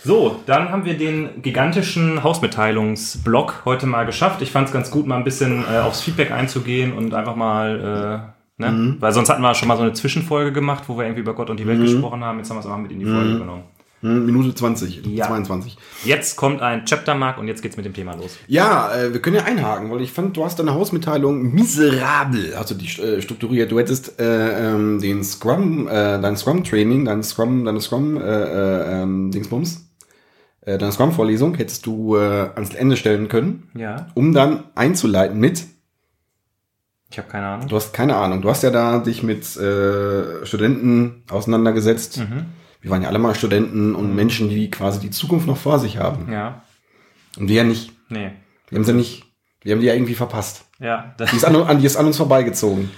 [0.03, 4.41] So, dann haben wir den gigantischen Hausmitteilungsblock heute mal geschafft.
[4.41, 8.23] Ich fand es ganz gut, mal ein bisschen äh, aufs Feedback einzugehen und einfach mal,
[8.25, 8.71] äh, ne?
[8.71, 8.95] Mhm.
[9.01, 11.49] Weil sonst hatten wir schon mal so eine Zwischenfolge gemacht, wo wir irgendwie über Gott
[11.49, 11.69] und die Mhm.
[11.69, 12.37] Welt gesprochen haben.
[12.37, 13.63] Jetzt haben wir es einfach mit in die Folge genommen.
[14.03, 15.27] Hm, Minute 20, Ja.
[15.27, 15.77] 22.
[16.05, 18.35] Jetzt kommt ein Chaptermark und jetzt geht's mit dem Thema los.
[18.47, 22.73] Ja, äh, wir können ja einhaken, weil ich fand, du hast deine Hausmitteilung miserabel, also
[22.73, 23.71] die äh, strukturiert.
[23.71, 29.01] Du hättest äh, ähm, den Scrum, äh, dein Scrum-Training, dein Scrum, deine Scrum, äh, äh,
[29.03, 29.29] ähm,
[30.63, 35.65] äh, deine Scrum-Vorlesung hättest du ans Ende stellen können, Ja, um dann einzuleiten mit.
[37.11, 37.67] Ich habe keine Ahnung.
[37.67, 38.41] Du hast keine Ahnung.
[38.41, 42.19] Du hast ja da dich mit äh, Studenten auseinandergesetzt.
[42.19, 42.45] Mhm.
[42.81, 45.97] Wir waren ja alle mal Studenten und Menschen, die quasi die Zukunft noch vor sich
[45.97, 46.31] haben.
[46.31, 46.63] Ja,
[47.37, 47.91] Und wir ja nicht.
[48.09, 48.31] nee.
[48.69, 49.23] Wir haben sie nicht.
[49.61, 50.65] Wir haben die ja irgendwie verpasst.
[50.79, 52.89] Ja, Die ist an, an, die ist an uns vorbeigezogen.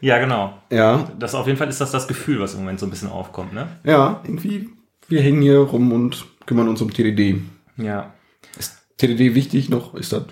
[0.00, 0.56] ja, genau.
[0.70, 3.10] Ja, Das auf jeden Fall ist das das Gefühl, was im Moment so ein bisschen
[3.10, 3.66] aufkommt, ne?
[3.84, 4.70] ja, irgendwie.
[5.08, 7.42] Wir hängen hier rum und kümmern uns um TDD.
[7.76, 8.14] Ja.
[8.58, 9.94] Ist TDD wichtig noch?
[9.94, 10.22] Ist das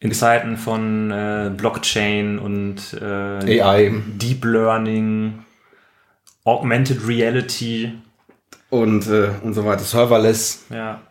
[0.00, 3.92] In Zeiten von äh, Blockchain und äh, AI?
[4.14, 5.40] Deep Learning,
[6.44, 7.92] Augmented Reality,
[8.70, 9.82] Und, äh, und so weiter.
[9.84, 10.66] Serverless.
[10.70, 11.02] ja.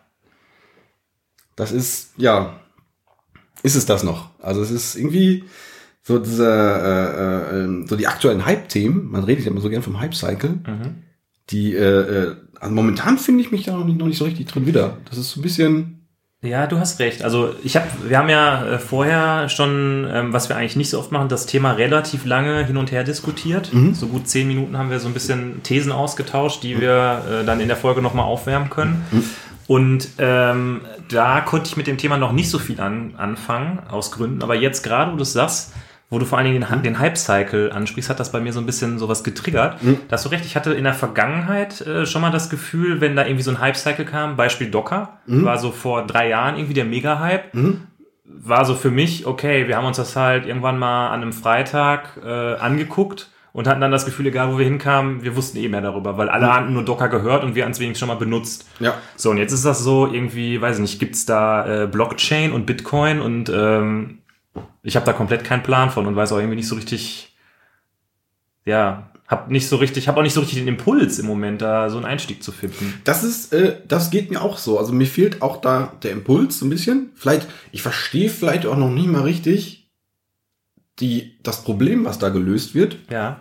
[1.56, 2.60] Das ist, ja,
[3.64, 4.30] ist es das noch?
[4.40, 5.42] Also es ist irgendwie
[6.02, 9.10] so diese, äh, äh, ähm, so die aktuellen Hype-Themen.
[9.10, 10.50] Man redet ja immer so gern vom Hype-Cycle.
[10.50, 11.02] Mhm.
[11.50, 14.66] Die, äh, also momentan finde ich mich da noch nicht, noch nicht so richtig drin
[14.66, 14.98] wieder.
[15.10, 15.97] Das ist so ein bisschen,
[16.40, 17.22] Ja, du hast recht.
[17.22, 21.00] Also ich habe, wir haben ja äh, vorher schon, ähm, was wir eigentlich nicht so
[21.00, 23.72] oft machen, das Thema relativ lange hin und her diskutiert.
[23.94, 27.58] So gut zehn Minuten haben wir so ein bisschen Thesen ausgetauscht, die wir äh, dann
[27.58, 29.04] in der Folge nochmal aufwärmen können.
[29.66, 34.12] Und ähm, da konnte ich mit dem Thema noch nicht so viel an, anfangen, aus
[34.12, 34.42] Gründen.
[34.42, 35.72] Aber jetzt gerade, wo du es sagst,
[36.10, 38.66] wo du vor allen Dingen den, den Hype-Cycle ansprichst, hat das bei mir so ein
[38.66, 39.78] bisschen sowas getriggert.
[40.08, 43.14] Da hast du recht, ich hatte in der Vergangenheit äh, schon mal das Gefühl, wenn
[43.14, 46.84] da irgendwie so ein Hype-Cycle kam, Beispiel Docker, war so vor drei Jahren irgendwie der
[46.86, 47.54] Mega-Hype,
[48.24, 52.18] war so für mich, okay, wir haben uns das halt irgendwann mal an einem Freitag
[52.24, 55.80] äh, angeguckt und hatten dann das Gefühl, egal wo wir hinkamen, wir wussten eh mehr
[55.80, 58.68] darüber, weil alle hatten nur Docker gehört und wir hatten es wenigstens schon mal benutzt.
[58.80, 58.94] ja.
[59.16, 62.66] So, und jetzt ist das so irgendwie, weiß ich nicht, gibt's da äh, Blockchain und
[62.66, 64.18] Bitcoin und ähm,
[64.82, 67.36] ich habe da komplett keinen Plan von und weiß auch irgendwie nicht so richtig,
[68.64, 71.90] ja, hab nicht so richtig, habe auch nicht so richtig den Impuls im Moment, da
[71.90, 73.00] so einen Einstieg zu finden.
[73.04, 74.78] Das ist, äh, das geht mir auch so.
[74.78, 77.10] Also mir fehlt auch da der Impuls so ein bisschen.
[77.14, 79.90] Vielleicht, ich verstehe vielleicht auch noch nicht mal richtig
[80.98, 82.96] die, das Problem, was da gelöst wird.
[83.10, 83.40] Ja,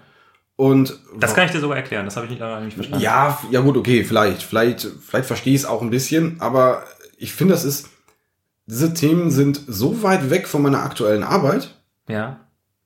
[0.57, 3.03] Und das kann ich dir sogar erklären, das habe ich nicht, nicht verstanden.
[3.03, 6.83] Ja, ja gut, okay, vielleicht, vielleicht, vielleicht verstehe ich es auch ein bisschen, aber
[7.17, 7.89] ich finde, das ist,
[8.67, 11.75] diese Themen sind so weit weg von meiner aktuellen Arbeit,
[12.07, 12.41] Ja,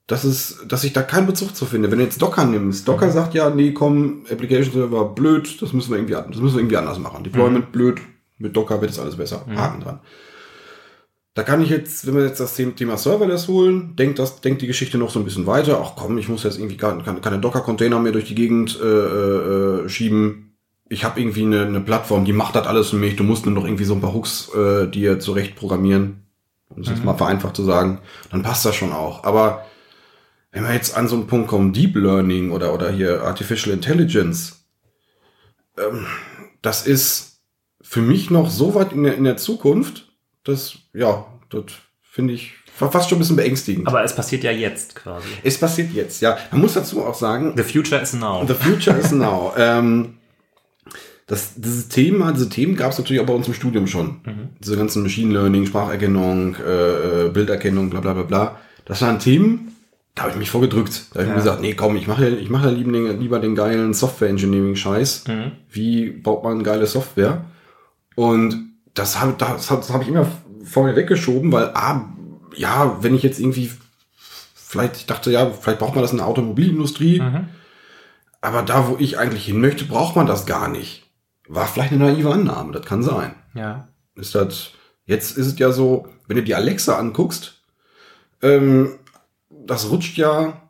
[0.07, 1.89] dass es, dass ich da keinen Bezug zu finde.
[1.89, 5.89] Wenn du jetzt Docker nimmst, Docker sagt ja, nee, komm, Application Server blöd, das müssen
[5.91, 7.23] wir irgendwie, das müssen wir irgendwie anders machen.
[7.23, 7.99] Deployment blöd,
[8.37, 9.45] mit Docker wird es alles besser.
[9.55, 9.99] Haken dran.
[11.33, 14.67] da kann ich jetzt, wenn wir jetzt das Thema Serverless holen, denkt das, denkt die
[14.67, 15.81] Geschichte noch so ein bisschen weiter.
[15.81, 19.89] Ach komm, ich muss jetzt irgendwie keine, keine Docker-Container mehr durch die Gegend äh, äh,
[19.89, 20.50] schieben.
[20.91, 23.15] Ich habe irgendwie eine, eine Plattform, die macht das alles für mich.
[23.15, 26.25] Du musst nur noch irgendwie so ein paar Hooks äh, dir zurecht programmieren.
[26.67, 27.99] Um es jetzt mal vereinfacht zu sagen,
[28.29, 29.23] dann passt das schon auch.
[29.23, 29.65] Aber
[30.51, 34.65] wenn wir jetzt an so einen Punkt kommen, Deep Learning oder, oder hier Artificial Intelligence,
[35.77, 36.05] ähm,
[36.61, 37.41] das ist
[37.81, 40.11] für mich noch so weit in der, in der Zukunft,
[40.43, 41.63] dass, ja, das
[42.01, 43.87] finde ich fast schon ein bisschen beängstigend.
[43.87, 45.27] Aber es passiert ja jetzt quasi.
[45.43, 46.37] es passiert jetzt, ja.
[46.51, 48.45] Man muss dazu auch sagen, The future is now.
[48.45, 49.53] The future is now.
[49.57, 50.17] ähm,
[51.31, 54.17] das, dieses Thema, diese Themen gab es natürlich auch bei uns im Studium schon.
[54.59, 58.57] Diese ganzen Machine Learning, Spracherkennung, äh, äh, Bilderkennung, bla bla bla bla.
[58.85, 59.73] Das waren Themen,
[60.13, 61.05] da habe ich mich vorgedrückt.
[61.13, 61.33] Da habe ich Ja.
[61.35, 65.23] mir gesagt, nee, komm, ich mache ich mache ja lieber den, lieber den geilen Software-Engineering-Scheiß.
[65.69, 67.45] Wie baut man geile Software?
[68.15, 68.57] Und
[68.93, 70.27] das habe das hab, das hab ich immer
[70.65, 72.09] vor mir weggeschoben, weil, ah,
[72.55, 73.71] ja, wenn ich jetzt irgendwie,
[74.53, 77.19] vielleicht, ich dachte, ja, vielleicht braucht man das in der Automobilindustrie.
[78.41, 81.03] Aber da, wo ich eigentlich hin möchte, braucht man das gar nicht.
[81.53, 83.33] War vielleicht eine naive Annahme, das kann sein.
[83.53, 83.87] ja.
[84.15, 84.71] Ist das,
[85.05, 87.61] jetzt ist es ja so, wenn du die Alexa anguckst,
[88.41, 88.99] ähm,
[89.49, 90.61] das rutscht ja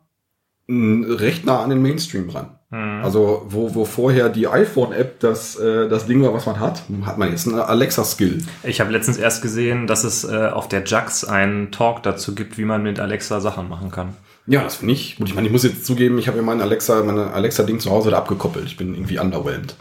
[0.68, 2.58] mh, recht nah an den Mainstream ran.
[3.02, 7.18] Also, wo, wo vorher die iPhone-App das, äh, das Ding war, was man hat, hat
[7.18, 8.38] man jetzt einen Alexa-Skill.
[8.62, 12.56] Ich habe letztens erst gesehen, dass es äh, auf der Jax einen Talk dazu gibt,
[12.56, 14.16] wie man mit Alexa Sachen machen kann.
[14.46, 15.16] Ja, das finde ich.
[15.16, 17.90] Gut, ich meine, ich muss jetzt zugeben, ich habe ja mein Alexa, meine Alexa-Ding zu
[17.90, 18.64] Hause da abgekoppelt.
[18.64, 19.74] Ich bin irgendwie underwhelmed.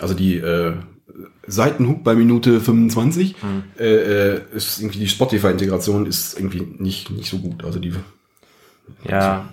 [0.00, 0.74] Also die äh,
[1.46, 3.36] Seitenhook bei Minute 25
[3.78, 7.64] äh, äh, ist irgendwie die Spotify-Integration ist irgendwie nicht, nicht so gut.
[7.64, 7.94] Also die
[9.04, 9.48] Ja.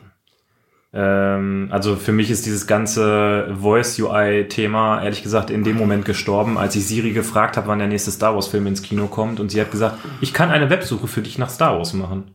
[0.93, 6.75] Ähm, also für mich ist dieses ganze Voice-UI-Thema ehrlich gesagt in dem Moment gestorben, als
[6.75, 9.71] ich Siri gefragt habe, wann der nächste Star Wars-Film ins Kino kommt und sie hat
[9.71, 12.31] gesagt, ich kann eine Websuche für dich nach Star Wars machen.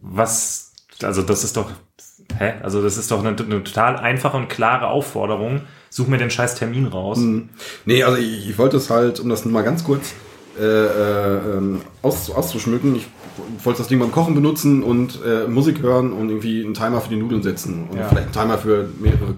[0.00, 1.70] Was, also das ist doch,
[2.38, 2.54] hä?
[2.62, 5.62] Also das ist doch eine, eine total einfache und klare Aufforderung.
[5.96, 7.18] Such mir den scheiß Termin raus.
[7.86, 10.12] Nee, also ich, ich wollte es halt, um das mal ganz kurz
[10.60, 13.06] äh, äh, ähm, aus, auszuschmücken, ich
[13.64, 17.08] wollte das Ding beim Kochen benutzen und äh, Musik hören und irgendwie einen Timer für
[17.08, 18.08] die Nudeln setzen und Ja.
[18.08, 19.34] vielleicht einen Timer für mehrere,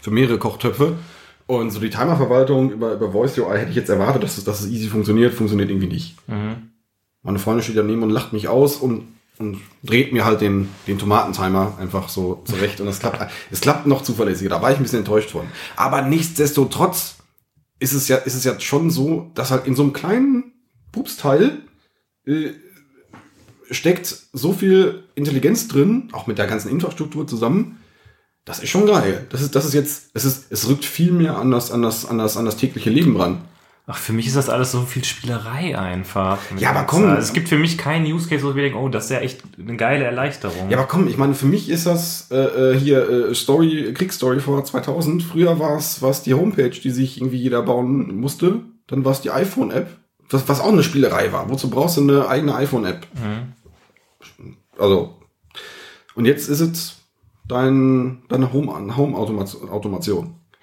[0.00, 0.94] für mehrere Kochtöpfe.
[1.46, 4.60] Und so die Timerverwaltung über, über Voice UI hätte ich jetzt erwartet, dass es, dass
[4.60, 6.16] es easy funktioniert, funktioniert irgendwie nicht.
[7.22, 9.02] Meine Freundin steht daneben und lacht mich aus und,
[9.38, 12.80] und dreht mir halt den, den Tomatentimer einfach so zurecht.
[12.80, 14.50] Und es klappt, es klappt noch zuverlässiger.
[14.50, 15.46] Da war ich ein bisschen enttäuscht von.
[15.76, 17.16] Aber nichtsdestotrotz
[17.80, 20.52] ist es ja, ist es ja schon so, dass halt in so einem kleinen
[20.92, 21.62] Pupsteil
[22.26, 22.50] äh,
[23.70, 27.80] steckt so viel Intelligenz drin, auch mit der ganzen Infrastruktur zusammen.
[28.44, 29.26] Das ist schon geil.
[29.30, 32.06] Das ist, das ist jetzt, es ist, es rückt viel mehr an das, an das,
[32.06, 33.44] an das, an das tägliche Leben ran.
[33.86, 36.38] Ach, für mich ist das alles so viel Spielerei einfach.
[36.58, 37.04] Ja, aber komm.
[37.04, 39.18] Also, es gibt für mich keinen Use Case, wo ich denke, oh, das ist ja
[39.18, 40.70] echt eine geile Erleichterung.
[40.70, 42.36] Ja, aber komm, ich meine, für mich ist das äh,
[42.72, 45.22] äh, hier äh, Story, Kriegsstory vor 2000.
[45.22, 48.62] Früher war es was die Homepage, die sich irgendwie jeder bauen musste.
[48.86, 49.88] Dann war es die iPhone-App,
[50.30, 51.50] was, was auch eine Spielerei war.
[51.50, 53.06] Wozu brauchst du eine eigene iPhone-App?
[54.78, 55.14] Also,
[56.14, 56.96] und jetzt ist es
[57.46, 58.72] dein, deine Home-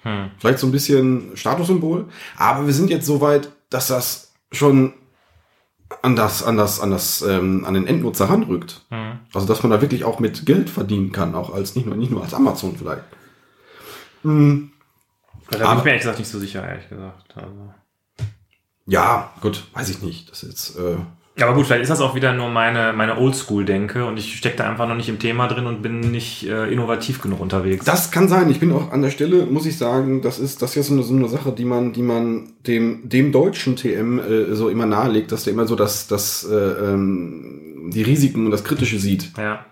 [0.04, 0.30] Home-Automation.
[0.38, 4.94] Vielleicht so ein bisschen Statussymbol, aber wir sind jetzt so weit, dass das schon
[6.02, 8.84] an das, an das, an das, ähm, an den Endnutzer ranrückt.
[9.34, 12.10] Also, dass man da wirklich auch mit Geld verdienen kann, auch als, nicht nur, nicht
[12.10, 13.04] nur als Amazon vielleicht.
[15.50, 17.36] da bin ich mir ehrlich gesagt nicht so sicher, ehrlich gesagt.
[17.36, 17.74] Also.
[18.86, 20.30] Ja, gut, weiß ich nicht.
[20.30, 20.96] Das ist jetzt, äh,
[21.40, 24.68] Aber gut, vielleicht ist das auch wieder nur meine, meine Oldschool-Denke und ich stecke da
[24.68, 27.86] einfach noch nicht im Thema drin und bin nicht äh, innovativ genug unterwegs.
[27.86, 28.50] Das kann sein.
[28.50, 30.92] Ich bin auch an der Stelle, muss ich sagen, das ist das ist ja so
[30.92, 34.84] eine, so eine Sache, die man, die man dem dem deutschen TM äh, so immer
[34.84, 39.32] nahelegt, dass der immer so das das äh, ähm, die Risiken und das Kritische sieht.
[39.38, 39.64] ja.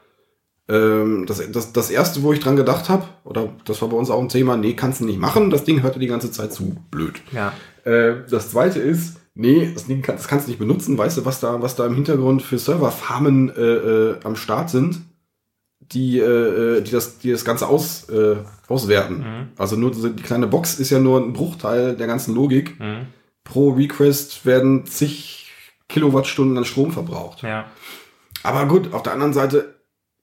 [0.68, 4.08] Ähm, das, das das erste, wo ich dran gedacht habe, oder das war bei uns
[4.08, 5.50] auch ein Thema, nee, kannst du nicht machen.
[5.50, 7.20] Das Ding hörte die ganze Zeit zu, blöd.
[7.32, 7.52] Ja.
[7.84, 10.98] Äh, das zweite ist, nee, das Ding kann, das kannst du nicht benutzen.
[10.98, 15.00] Weißt du, was da, was da im Hintergrund für Serverfarmen äh, äh, am Start sind,
[15.80, 18.36] die, äh, äh, die das, die das Ganze aus, äh,
[18.68, 19.50] auswerten.
[19.56, 22.78] Also nur die kleine Box ist ja nur ein Bruchteil der ganzen Logik.
[22.78, 23.06] Mhm.
[23.44, 25.50] Pro Request werden zig
[25.88, 27.42] Kilowattstunden an Strom verbraucht.
[27.42, 27.66] Ja.
[28.42, 29.74] Aber gut, auf der anderen Seite,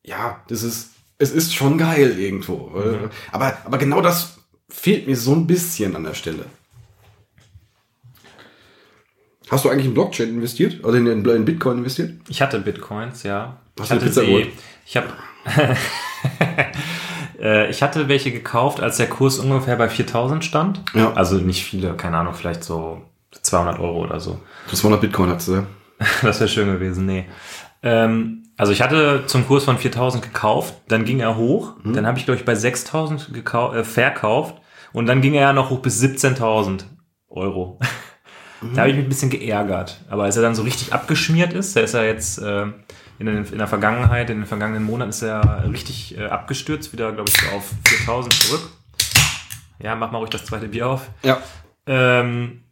[0.03, 2.71] ja, das ist, es ist schon geil irgendwo.
[2.77, 4.37] Äh, Aber, aber genau das
[4.69, 6.45] fehlt mir so ein bisschen an der Stelle.
[9.49, 10.83] Hast du eigentlich in Blockchain investiert?
[10.83, 12.13] Also in, in Bitcoin investiert?
[12.27, 13.57] Ich hatte Bitcoins, ja.
[13.79, 14.49] Hast ich du hatte Pizza geholt?
[14.85, 15.07] Ich habe
[17.41, 20.81] äh, ich hatte welche gekauft, als der Kurs ungefähr bei 4000 stand.
[20.93, 21.13] Ja.
[21.13, 23.01] Also nicht viele, keine Ahnung, vielleicht so
[23.41, 24.39] 200 Euro oder so.
[24.69, 25.67] Das 200 Bitcoin hattest du, ja?
[26.21, 27.25] Das wäre schön gewesen, nee.
[27.83, 32.17] Ähm, also ich hatte zum Kurs von 4000 gekauft, dann ging er hoch, dann habe
[32.17, 34.55] ich glaube ich bei 6000 gekau- äh, verkauft
[34.93, 36.85] und dann ging er ja noch hoch bis 17.000
[37.29, 37.79] Euro.
[38.73, 40.01] Da habe ich mich ein bisschen geärgert.
[40.09, 42.63] Aber als er dann so richtig abgeschmiert ist, da ist er jetzt äh,
[43.19, 47.11] in, den, in der Vergangenheit, in den vergangenen Monaten ist er richtig äh, abgestürzt, wieder
[47.11, 48.69] glaube ich so auf 4000 zurück.
[49.79, 51.09] Ja, mach mal ruhig das zweite Bier auf.
[51.23, 51.39] Ja.
[51.85, 52.63] Ähm,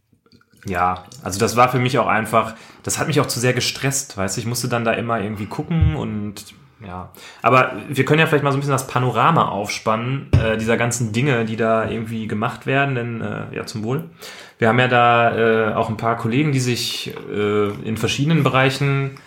[0.66, 4.18] ja, also das war für mich auch einfach, das hat mich auch zu sehr gestresst,
[4.18, 6.44] weißt du, ich musste dann da immer irgendwie gucken und
[6.86, 7.12] ja.
[7.42, 11.14] Aber wir können ja vielleicht mal so ein bisschen das Panorama aufspannen, äh, dieser ganzen
[11.14, 14.10] Dinge, die da irgendwie gemacht werden, denn äh, ja, zum Wohl.
[14.58, 15.38] Wir haben ja da
[15.70, 19.18] äh, auch ein paar Kollegen, die sich äh, in verschiedenen Bereichen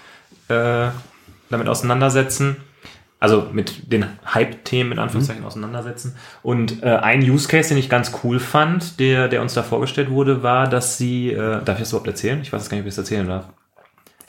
[0.49, 0.88] äh,
[1.51, 2.57] damit auseinandersetzen
[3.21, 6.14] also mit den Hype-Themen in Anführungszeichen auseinandersetzen.
[6.43, 10.11] Und äh, ein Use Case, den ich ganz cool fand, der, der uns da vorgestellt
[10.11, 12.41] wurde, war, dass sie, äh, darf ich das überhaupt erzählen?
[12.43, 13.47] Ich weiß es gar nicht, ob ich das erzählen darf.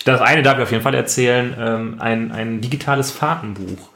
[0.05, 3.89] Das eine darf ich auf jeden Fall erzählen, ähm, ein, ein digitales Fahrtenbuch.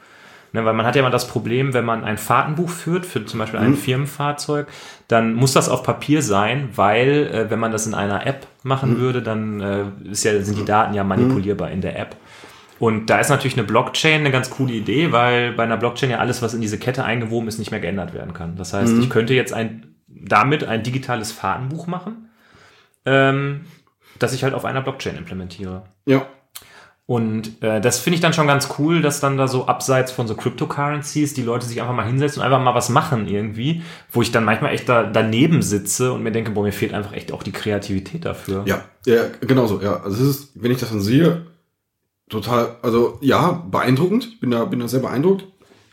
[0.54, 3.40] Ne, weil man hat ja immer das Problem, wenn man ein Fahrtenbuch führt, für zum
[3.40, 4.68] Beispiel ein Firmenfahrzeug,
[5.08, 9.00] dann muss das auf Papier sein, weil äh, wenn man das in einer App machen
[9.00, 12.14] würde, dann äh, ist ja, sind die Daten ja manipulierbar in der App.
[12.78, 16.18] Und da ist natürlich eine Blockchain eine ganz coole Idee, weil bei einer Blockchain ja
[16.18, 18.54] alles, was in diese Kette eingewoben ist, nicht mehr geändert werden kann.
[18.54, 22.28] Das heißt, ich könnte jetzt ein, damit ein digitales Fahrtenbuch machen,
[23.06, 23.62] ähm,
[24.20, 25.82] das ich halt auf einer Blockchain implementiere.
[26.06, 26.26] Ja.
[27.06, 30.26] Und äh, das finde ich dann schon ganz cool, dass dann da so abseits von
[30.26, 34.22] so Cryptocurrencies die Leute sich einfach mal hinsetzen und einfach mal was machen irgendwie, wo
[34.22, 37.30] ich dann manchmal echt da daneben sitze und mir denke, boah, mir fehlt einfach echt
[37.32, 38.62] auch die Kreativität dafür.
[38.66, 40.00] Ja, ja, genau so, ja.
[40.02, 41.46] Also es ist, wenn ich das dann sehe,
[42.30, 44.26] total, also ja, beeindruckend.
[44.32, 45.44] Ich bin da, bin da sehr beeindruckt.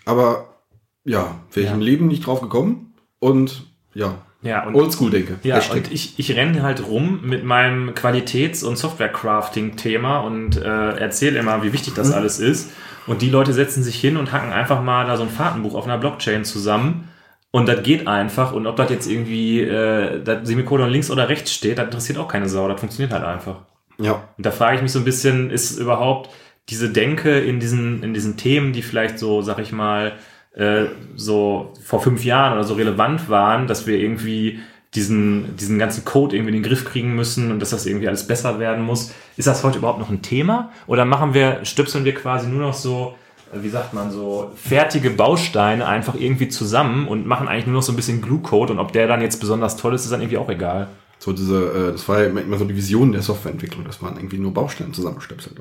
[0.05, 0.59] Aber
[1.03, 1.73] ja, wäre ich Ja.
[1.73, 2.93] im Leben nicht drauf gekommen.
[3.19, 5.37] Und ja, Ja, und oldschool denke.
[5.43, 5.77] Ja, Hashtag.
[5.77, 11.63] und ich, ich renne halt rum mit meinem Qualitäts- und Software-Crafting-Thema und äh, erzähle immer,
[11.63, 12.71] wie wichtig das alles ist.
[13.07, 15.85] Und die Leute setzen sich hin und hacken einfach mal da so ein Fahrtenbuch auf
[15.85, 17.09] einer Blockchain zusammen.
[17.51, 18.53] Und das geht einfach.
[18.53, 22.27] Und ob das jetzt irgendwie äh, das Semikolon links oder rechts steht, das interessiert auch
[22.27, 22.67] keine Sau.
[22.67, 23.57] Das funktioniert halt einfach.
[23.99, 26.29] ja, Und da frage ich mich so ein bisschen, ist überhaupt
[26.69, 30.13] diese Denke in diesen, in diesen Themen, die vielleicht so, sag ich mal,
[30.53, 30.85] äh,
[31.15, 34.59] so vor fünf Jahren oder so relevant waren, dass wir irgendwie
[34.93, 38.27] diesen, diesen ganzen Code irgendwie in den Griff kriegen müssen und dass das irgendwie alles
[38.27, 39.13] besser werden muss.
[39.37, 40.71] Ist das heute überhaupt noch ein Thema?
[40.87, 43.15] Oder machen wir, stöpseln wir quasi nur noch so,
[43.53, 47.83] äh, wie sagt man, so fertige Bausteine einfach irgendwie zusammen und machen eigentlich nur noch
[47.83, 50.37] so ein bisschen Glue-Code und ob der dann jetzt besonders toll ist, ist dann irgendwie
[50.37, 50.89] auch egal.
[51.23, 54.39] So diese, äh, das war ja immer- so die Vision der Softwareentwicklung, dass man irgendwie
[54.39, 55.55] nur Bausteine zusammenstöpselt.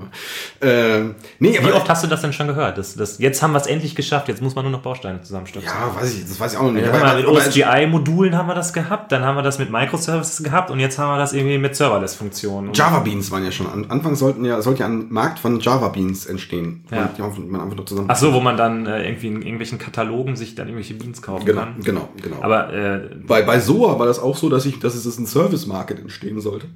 [0.63, 2.79] Ähm, nee, Wie oft hast du das denn schon gehört?
[2.79, 5.71] Das, das, jetzt haben wir es endlich geschafft, jetzt muss man nur noch Bausteine zusammenstöpseln.
[5.75, 6.87] ja, weiß ich, das weiß ich auch noch nicht.
[6.87, 10.71] Ja, aber, mit OSGI-Modulen haben wir das gehabt, dann haben wir das mit Microservices gehabt
[10.71, 12.73] und jetzt haben wir das irgendwie mit Serverless-Funktionen.
[12.73, 13.85] Java Beans waren ja schon an.
[13.91, 16.85] Anfang sollten ja, sollte ja ein Markt von Java Beans entstehen.
[16.91, 17.11] Ja.
[17.17, 18.09] Die man einfach nur zusammen.
[18.11, 21.45] Ach so, wo man dann äh, irgendwie in irgendwelchen Katalogen sich dann irgendwelche Beans kaufen
[21.45, 21.75] Genau, kann.
[21.85, 22.37] genau, genau.
[22.41, 25.67] Aber äh, Bei, bei SOA war das auch so, dass ich, dass es ein Service
[25.67, 26.69] Market entstehen sollte.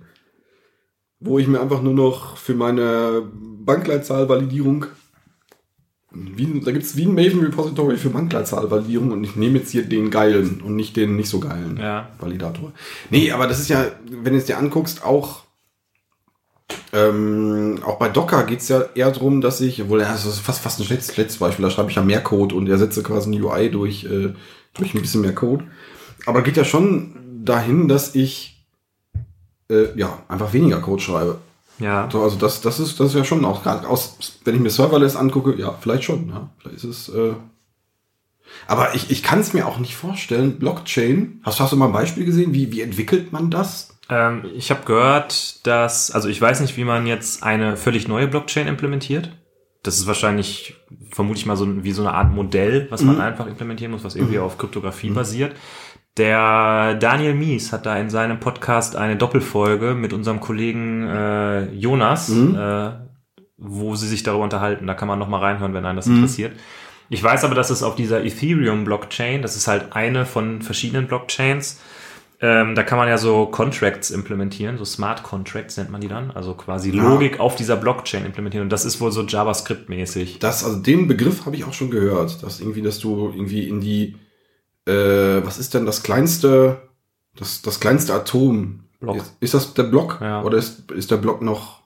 [1.21, 4.87] Wo ich mir einfach nur noch für meine Bankleitzahlvalidierung,
[6.13, 10.11] wie, da gibt's wie ein Maven Repository für Bankleitzahlvalidierung und ich nehme jetzt hier den
[10.11, 12.11] geilen und nicht den nicht so geilen Ja.
[12.19, 12.73] Validator.
[13.11, 15.45] Nee, aber das ist ja, wenn du es dir anguckst, auch
[16.93, 20.63] ähm, auch bei Docker geht's ja eher drum, dass ich, obwohl ja, das ist fast,
[20.63, 23.71] fast ein letztes Beispiel, da schreibe ich ja mehr Code und ersetze quasi ein UI
[23.71, 24.33] durch, äh,
[24.75, 25.65] durch ein bisschen mehr Code.
[26.27, 28.54] Aber geht ja schon dahin, dass ich
[29.71, 31.39] äh, ja einfach weniger Code schreibe.
[31.79, 32.09] ja.
[32.11, 34.71] So, also das, das ist das ist ja schon auch gerade aus, wenn ich mir
[34.71, 36.51] Serverless angucke, ja, vielleicht schon, ja.
[36.59, 37.09] Vielleicht ist es.
[37.09, 37.35] Äh,
[38.67, 40.59] aber ich, ich kann es mir auch nicht vorstellen.
[40.59, 42.55] Blockchain, hast, hast du mal ein Beispiel gesehen?
[42.55, 43.95] Wie, wie entwickelt man das?
[44.09, 48.29] Ähm, ich habe gehört, dass, also ich weiß nicht, wie man jetzt eine völlig neue
[48.29, 49.31] Blockchain implementiert.
[49.83, 50.77] Das ist wahrscheinlich,
[51.11, 54.17] vermute ich mal, so wie so eine Art Modell, was man einfach implementieren muss, was
[54.17, 55.55] irgendwie auf Kryptographie basiert.
[56.17, 62.31] Der Daniel Mies hat da in seinem Podcast eine Doppelfolge mit unserem Kollegen äh, Jonas,
[62.31, 62.91] äh,
[63.57, 64.87] wo sie sich darüber unterhalten.
[64.87, 66.53] Da kann man noch mal reinhören, wenn einen das interessiert.
[67.09, 71.81] Ich weiß aber, dass es auf dieser Ethereum-Blockchain, das ist halt eine von verschiedenen Blockchains,
[72.41, 76.31] ähm, da kann man ja so Contracts implementieren, so Smart Contracts nennt man die dann,
[76.31, 78.65] also quasi Logik auf dieser Blockchain implementieren.
[78.65, 80.41] Und das ist wohl so JavaScript-mäßig.
[80.41, 83.81] Das, also den Begriff habe ich auch schon gehört, dass irgendwie, dass du irgendwie in
[83.81, 84.17] die,
[84.87, 86.83] äh, was ist denn das kleinste,
[87.37, 88.81] das, das kleinste Atom?
[89.01, 89.17] Block.
[89.17, 90.19] Ist, ist das der Block?
[90.21, 90.43] Ja.
[90.43, 91.83] Oder ist, ist der Block noch?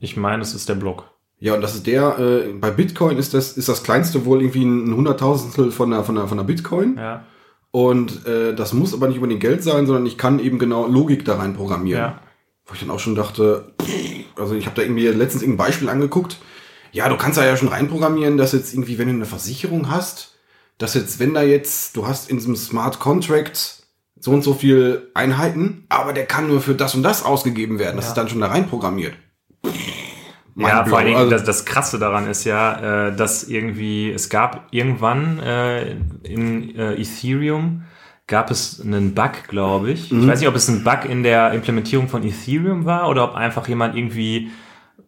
[0.00, 1.10] Ich meine, es ist der Block.
[1.38, 4.64] Ja, und das ist der, äh, bei Bitcoin ist das, ist das kleinste wohl irgendwie
[4.64, 6.96] ein Hunderttausendstel von der, von der, von der Bitcoin.
[6.98, 7.24] Ja,
[7.70, 11.24] Und äh, das muss aber nicht unbedingt Geld sein, sondern ich kann eben genau Logik
[11.24, 12.00] da rein programmieren.
[12.02, 12.20] ja.
[12.66, 13.72] Wo ich dann auch schon dachte,
[14.36, 16.36] also ich habe da irgendwie letztens irgendein Beispiel angeguckt.
[16.92, 20.36] Ja, du kannst da ja schon reinprogrammieren, dass jetzt irgendwie, wenn du eine Versicherung hast,
[20.80, 23.84] dass jetzt, wenn da jetzt, du hast in diesem Smart Contract
[24.18, 27.96] so und so viel Einheiten, aber der kann nur für das und das ausgegeben werden.
[27.96, 28.10] Das Ja.
[28.10, 29.14] ist dann schon da reinprogrammiert.
[30.56, 34.28] Ja, vor allen Dingen, Also- das, das Krasse daran ist ja, äh, dass irgendwie, es
[34.28, 35.92] gab irgendwann äh,
[36.24, 37.82] in äh, Ethereum
[38.26, 40.10] gab es einen Bug, glaube ich.
[40.12, 40.22] Mhm.
[40.22, 43.34] Ich weiß nicht, ob es ein Bug in der Implementierung von Ethereum war oder ob
[43.34, 44.50] einfach jemand irgendwie,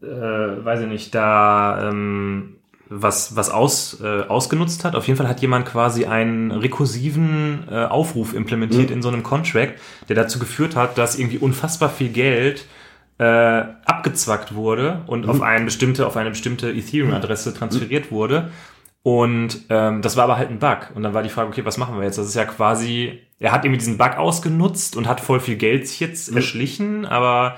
[0.02, 2.56] äh, weiß ich nicht, da ähm,
[3.00, 4.94] was, was aus, äh, ausgenutzt hat.
[4.94, 8.96] Auf jeden Fall hat jemand quasi einen rekursiven äh, Aufruf implementiert Mhm.
[8.96, 9.74] in so einem Contract,
[10.08, 12.66] der dazu geführt hat, dass irgendwie unfassbar viel Geld
[13.18, 18.50] äh, abgezwackt wurde und auf eine bestimmte, auf eine bestimmte Ethereum-Adresse transferiert wurde.
[19.04, 20.90] Und ähm, das war aber halt ein Bug.
[20.94, 22.18] Und dann war die Frage, okay, was machen wir jetzt?
[22.18, 25.98] Das ist ja quasi, er hat irgendwie diesen Bug ausgenutzt und hat voll viel Geld
[26.00, 27.56] jetzt erschlichen, aber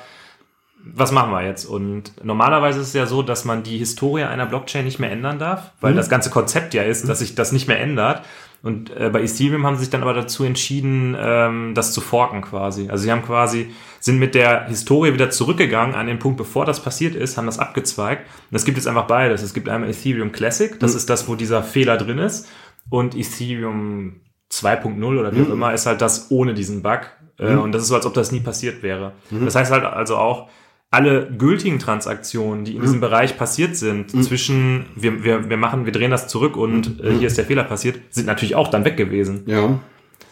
[0.92, 1.64] was machen wir jetzt?
[1.64, 5.38] Und normalerweise ist es ja so, dass man die Historie einer Blockchain nicht mehr ändern
[5.38, 8.22] darf, weil das ganze Konzept ja ist, dass sich das nicht mehr ändert.
[8.62, 12.40] Und äh, bei Ethereum haben sie sich dann aber dazu entschieden, ähm, das zu forken
[12.42, 12.88] quasi.
[12.90, 13.70] Also sie haben quasi,
[14.00, 17.58] sind mit der Historie wieder zurückgegangen an den Punkt, bevor das passiert ist, haben das
[17.58, 18.26] abgezweigt.
[18.50, 19.42] Und es gibt jetzt einfach beides.
[19.42, 22.48] Es gibt einmal Ethereum Classic, das ist das, wo dieser Fehler drin ist.
[22.88, 24.20] Und Ethereum
[24.50, 27.00] 2.0 oder wie auch immer ist halt das ohne diesen Bug.
[27.38, 29.12] Äh, Und das ist so, als ob das nie passiert wäre.
[29.30, 30.48] Das heißt halt also auch,
[30.94, 35.92] alle gültigen Transaktionen, die in diesem Bereich passiert sind, zwischen wir, wir, wir machen, wir
[35.92, 38.96] drehen das zurück und äh, hier ist der Fehler passiert, sind natürlich auch dann weg
[38.96, 39.42] gewesen.
[39.46, 39.80] Ja.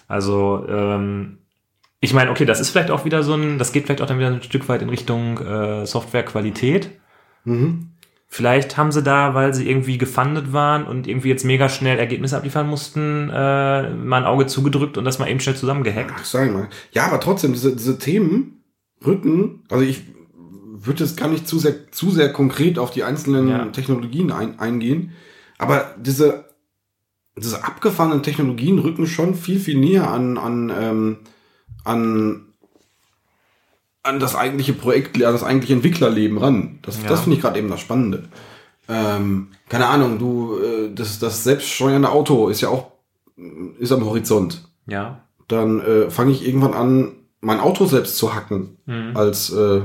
[0.06, 1.38] Also ähm,
[1.98, 4.18] ich meine, okay, das ist vielleicht auch wieder so ein, das geht vielleicht auch dann
[4.18, 6.90] wieder ein Stück weit in Richtung äh, Softwarequalität.
[7.44, 7.88] Mhm.
[8.28, 12.36] Vielleicht haben sie da, weil sie irgendwie gefundet waren und irgendwie jetzt mega schnell Ergebnisse
[12.36, 16.12] abliefern mussten, äh, mal ein Auge zugedrückt und das mal eben schnell zusammengehackt.
[16.14, 16.68] Ach, sagen wir.
[16.92, 18.62] Ja, aber trotzdem, diese, diese Themen
[19.04, 20.04] rücken, also ich
[20.86, 23.64] würde jetzt gar nicht zu sehr, zu sehr konkret auf die einzelnen Ja.
[23.66, 25.12] Technologien ein, eingehen,
[25.58, 26.44] aber diese,
[27.36, 31.16] diese abgefahrenen Technologien rücken schon viel, viel näher an, an, ähm,
[31.84, 32.46] an,
[34.02, 36.78] an das eigentliche Projekt, an das eigentliche Entwicklerleben ran.
[36.82, 37.08] Das, Ja.
[37.08, 38.24] das finde ich gerade eben das Spannende.
[38.88, 42.92] Ähm, keine Ahnung, du, äh, das, das selbststeuernde Auto ist ja auch,
[43.78, 45.22] ist am Horizont Ja.
[45.48, 48.76] dann äh, fange ich irgendwann an, mein Auto selbst zu hacken.
[48.86, 49.16] Mhm.
[49.16, 49.82] Als äh,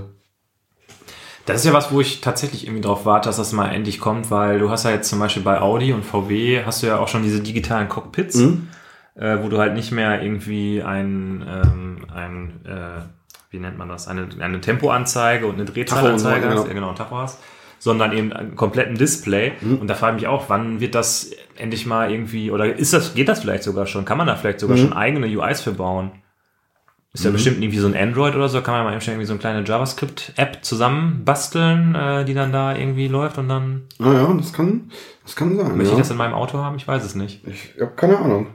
[1.48, 4.30] Das ist ja was, wo ich tatsächlich irgendwie drauf warte, dass das mal endlich kommt,
[4.30, 7.08] weil du hast ja jetzt zum Beispiel bei Audi und VW hast du ja auch
[7.08, 8.68] schon diese digitalen Cockpits, Mhm.
[9.16, 13.02] äh, wo du halt nicht mehr irgendwie ein, ähm, ein äh,
[13.50, 16.68] wie nennt man das, eine, eine Tempoanzeige und eine Drehzahlanzeige Tacho, hast, genau.
[16.68, 17.40] ja, genau, ein Tacho hast,
[17.80, 19.54] sondern eben einen kompletten Display.
[19.62, 19.78] Mhm.
[19.78, 23.14] Und da frage ich mich auch, wann wird das endlich mal irgendwie, oder ist das,
[23.14, 24.04] geht das vielleicht sogar schon?
[24.04, 24.82] Kann man da vielleicht sogar Mhm.
[24.82, 26.12] schon eigene UIs für bauen?
[27.18, 29.16] Ist ja bestimmt irgendwie so ein Android oder so, kann man ja mal eben schnell
[29.16, 34.32] irgendwie so eine kleine JavaScript-App zusammenbasteln, äh, die dann da irgendwie läuft und dann naja,
[34.38, 34.92] das kann,
[35.24, 35.76] das kann sein.
[35.76, 35.92] möchte ja.
[35.94, 36.76] ich das in meinem Auto haben?
[36.76, 37.42] Ich weiß es nicht.
[37.48, 38.48] Ich habe keine Ahnung.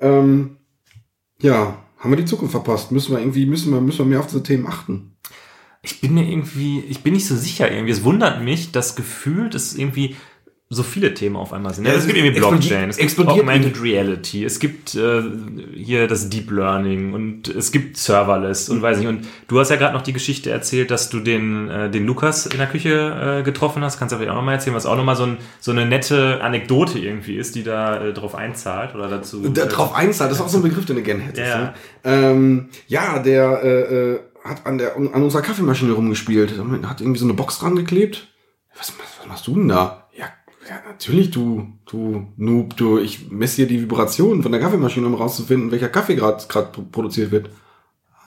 [0.00, 0.56] Ähm,
[1.40, 2.90] ja, haben wir die Zukunft verpasst?
[2.90, 5.16] Müssen wir irgendwie, müssen wir, müssen wir mehr auf diese Themen achten?
[5.82, 7.92] Ich bin mir irgendwie, ich bin nicht so sicher irgendwie.
[7.92, 10.16] Es wundert mich, dass gefühlt es irgendwie
[10.72, 11.84] so viele Themen auf einmal sind.
[11.84, 15.20] Ja, es gibt irgendwie Blockchain, es gibt Augmented Reality, es gibt äh,
[15.74, 19.08] hier das Deep Learning und es gibt Serverless und weiß nicht.
[19.08, 22.46] Und du hast ja gerade noch die Geschichte erzählt, dass du den, äh, den Lukas
[22.46, 23.98] in der Küche äh, getroffen hast.
[23.98, 27.00] Kannst du vielleicht auch nochmal erzählen, was auch nochmal so, ein, so eine nette Anekdote
[27.00, 29.40] irgendwie ist, die da äh, drauf einzahlt oder dazu.
[29.48, 31.48] Der äh, drauf einzahlt, das ist auch so ein Begriff, den du gerne hättest.
[31.48, 31.58] Ja.
[31.58, 31.74] Ne?
[32.04, 36.54] Ähm, ja, der äh, äh, hat an, der, an unserer Kaffeemaschine rumgespielt.
[36.84, 38.28] Hat irgendwie so eine Box dran geklebt.
[38.78, 39.99] Was, was machst du denn da?
[40.70, 45.14] Ja, natürlich, du, du Noob, du, ich messe hier die Vibrationen von der Kaffeemaschine, um
[45.16, 46.44] rauszufinden, welcher Kaffee gerade
[46.92, 47.50] produziert wird.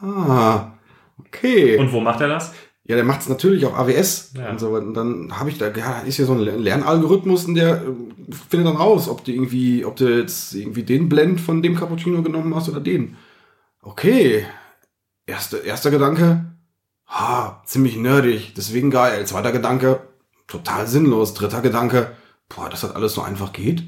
[0.02, 0.74] Ah,
[1.18, 1.78] okay.
[1.78, 2.54] Und wo macht er das?
[2.84, 4.50] Ja, der macht es natürlich auf AWS Ja.
[4.50, 4.72] und so.
[4.72, 8.68] Und dann habe ich da, ja, ist ja so ein Lernalgorithmus und der äh, findet
[8.68, 12.54] dann raus, ob du irgendwie, ob du jetzt irgendwie den Blend von dem Cappuccino genommen
[12.54, 13.16] hast oder den.
[13.82, 14.46] Okay.
[15.26, 16.44] Erste, erster Gedanke,
[17.08, 19.26] ha, ziemlich nerdig, deswegen geil.
[19.26, 20.02] Zweiter Gedanke,
[20.48, 21.34] total sinnlos.
[21.34, 22.12] Dritter Gedanke,
[22.56, 23.84] boah, dass das alles so einfach geht.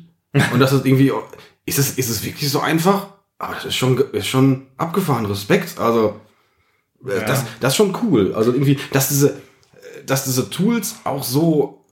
[0.54, 1.12] Und das ist irgendwie,
[1.66, 3.08] ist es, ist es wirklich so einfach?
[3.38, 5.26] Aber das ist schon, ist schon abgefahren.
[5.26, 5.80] Respekt.
[5.80, 6.20] Also,
[7.06, 7.26] äh, Ja.
[7.26, 8.34] das, das ist schon cool.
[8.34, 11.86] Also irgendwie, dass diese, äh, dass diese Tools auch so,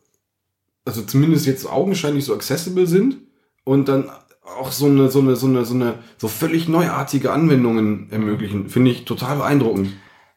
[0.86, 3.17] also zumindest jetzt augenscheinlich so accessible sind
[3.63, 4.09] und dann
[4.43, 8.91] auch so eine, so eine, so eine, so eine, so völlig neuartige Anwendungen ermöglichen, finde
[8.91, 9.93] ich total beeindruckend.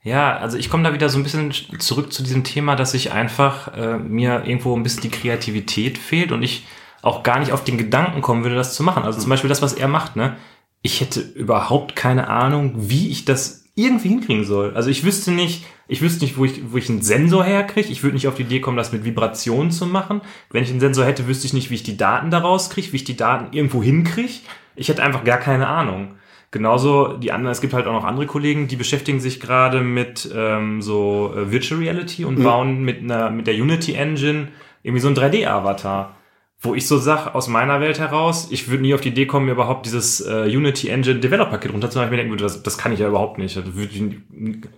[0.06, 3.10] Ja, also ich komme da wieder so ein bisschen zurück zu diesem Thema, dass ich
[3.10, 6.64] einfach äh, mir irgendwo ein bisschen die Kreativität fehlt und ich
[7.02, 9.02] auch gar nicht auf den Gedanken kommen würde, das zu machen.
[9.02, 10.36] Also zum Beispiel das, was er macht, ne?
[10.80, 14.76] Ich hätte überhaupt keine Ahnung, wie ich das irgendwie hinkriegen soll.
[14.76, 17.88] Also ich wüsste nicht, ich wüsste nicht, wo ich, wo ich einen Sensor herkriege.
[17.88, 20.20] Ich würde nicht auf die Idee kommen, das mit Vibrationen zu machen.
[20.50, 22.96] Wenn ich einen Sensor hätte, wüsste ich nicht, wie ich die Daten daraus kriege, wie
[22.96, 24.34] ich die Daten irgendwo hinkriege.
[24.76, 26.14] Ich hätte einfach gar keine Ahnung.
[26.50, 30.30] Genauso die anderen, es gibt halt auch noch andere Kollegen, die beschäftigen sich gerade mit
[30.34, 34.48] ähm, so äh, Virtual Reality und bauen mit einer mit der Unity Engine
[34.82, 36.16] irgendwie so ein 3D-Avatar.
[36.58, 39.44] Wo ich so sag, aus meiner Welt heraus, ich würde nie auf die Idee kommen,
[39.44, 42.10] mir überhaupt dieses äh, Unity Engine Developer Kit runterzumachen.
[42.14, 43.56] Ich mir würde, das, das kann ich ja überhaupt nicht.
[43.56, 44.02] Da würde ich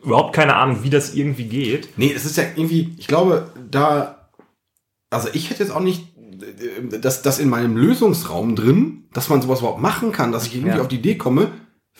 [0.02, 1.90] überhaupt keine Ahnung, wie das irgendwie geht.
[1.96, 4.28] Nee, es ist ja irgendwie, ich glaube, da,
[5.10, 6.17] also ich hätte jetzt auch nicht
[7.00, 10.76] das, das in meinem Lösungsraum drin, dass man sowas überhaupt machen kann, dass ich irgendwie
[10.76, 10.80] Ja.
[10.82, 11.48] auf die Idee komme,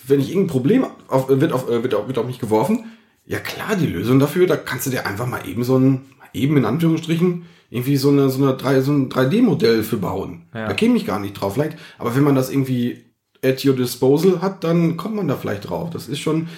[0.07, 2.85] wenn ich irgendein Problem auf, wird, auf, äh, wird, auf, wird auf mich geworfen,
[3.27, 6.57] ja klar, die Lösung dafür, da kannst du dir einfach mal eben so ein, eben
[6.57, 10.47] in Anführungsstrichen, irgendwie so eine, so eine 3, so ein 3D-Modell für bauen.
[10.55, 10.69] Ja.
[10.69, 11.55] Da käme ich gar nicht drauf.
[11.55, 13.05] Vielleicht, aber wenn man das irgendwie
[13.45, 15.91] at your disposal hat, dann kommt man da vielleicht drauf.
[15.91, 16.49] Das ist schon,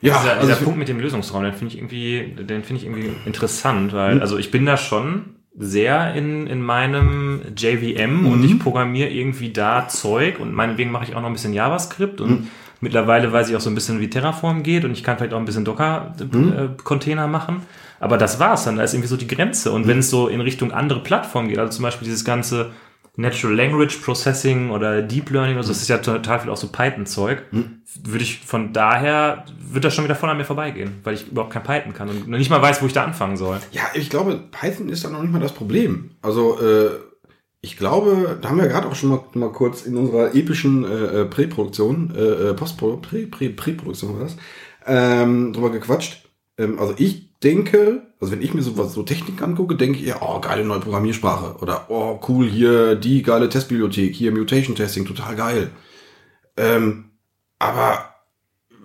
[0.00, 2.84] ja, dieser, also dieser Punkt mit dem Lösungsraum, den finde ich irgendwie, den finde ich
[2.86, 3.98] irgendwie interessant, Hm.
[3.98, 8.26] weil, also ich bin da schon sehr in, in meinem JVM Mhm.
[8.26, 12.20] und ich programmiere irgendwie da Zeug und meinetwegen mache ich auch noch ein bisschen JavaScript
[12.20, 12.46] und Mhm.
[12.80, 15.38] mittlerweile weiß ich auch so ein bisschen, wie Terraform geht und ich kann vielleicht auch
[15.38, 15.66] ein bisschen Mhm.
[15.66, 17.62] Docker-Container machen.
[17.98, 19.72] Aber das war's dann, da ist irgendwie so die Grenze.
[19.72, 22.72] Und wenn es so in Richtung andere Plattformen geht, also zum Beispiel dieses ganze
[23.16, 27.44] Natural Language Processing oder Deep Learning, also das ist ja total viel auch so Python-Zeug,
[27.50, 31.52] würde ich von daher, wird das schon wieder voll an mir vorbeigehen, weil ich überhaupt
[31.52, 33.58] kein Python kann und nicht mal weiß, wo ich da anfangen soll.
[33.72, 36.10] Ja, ich glaube, Python ist da noch nicht mal das Problem.
[36.20, 36.90] Also, äh,
[37.62, 41.22] ich glaube, da haben wir gerade auch schon mal, mal kurz in unserer epischen äh,
[41.22, 44.36] äh, Präproduktion, äh, äh, Postpro, Prä, Prä, Präproduktion war das,
[44.86, 46.28] ähm, drüber gequatscht.
[46.58, 50.16] Ähm, also ich denke, also wenn ich mir sowas so Technik angucke, denke ich, ja,
[50.20, 51.56] oh, geile neue Programmiersprache.
[51.60, 55.70] Oder, oh, cool, hier die geile Testbibliothek, hier Mutation Testing, total geil.
[56.56, 57.10] Ähm,
[57.58, 58.16] aber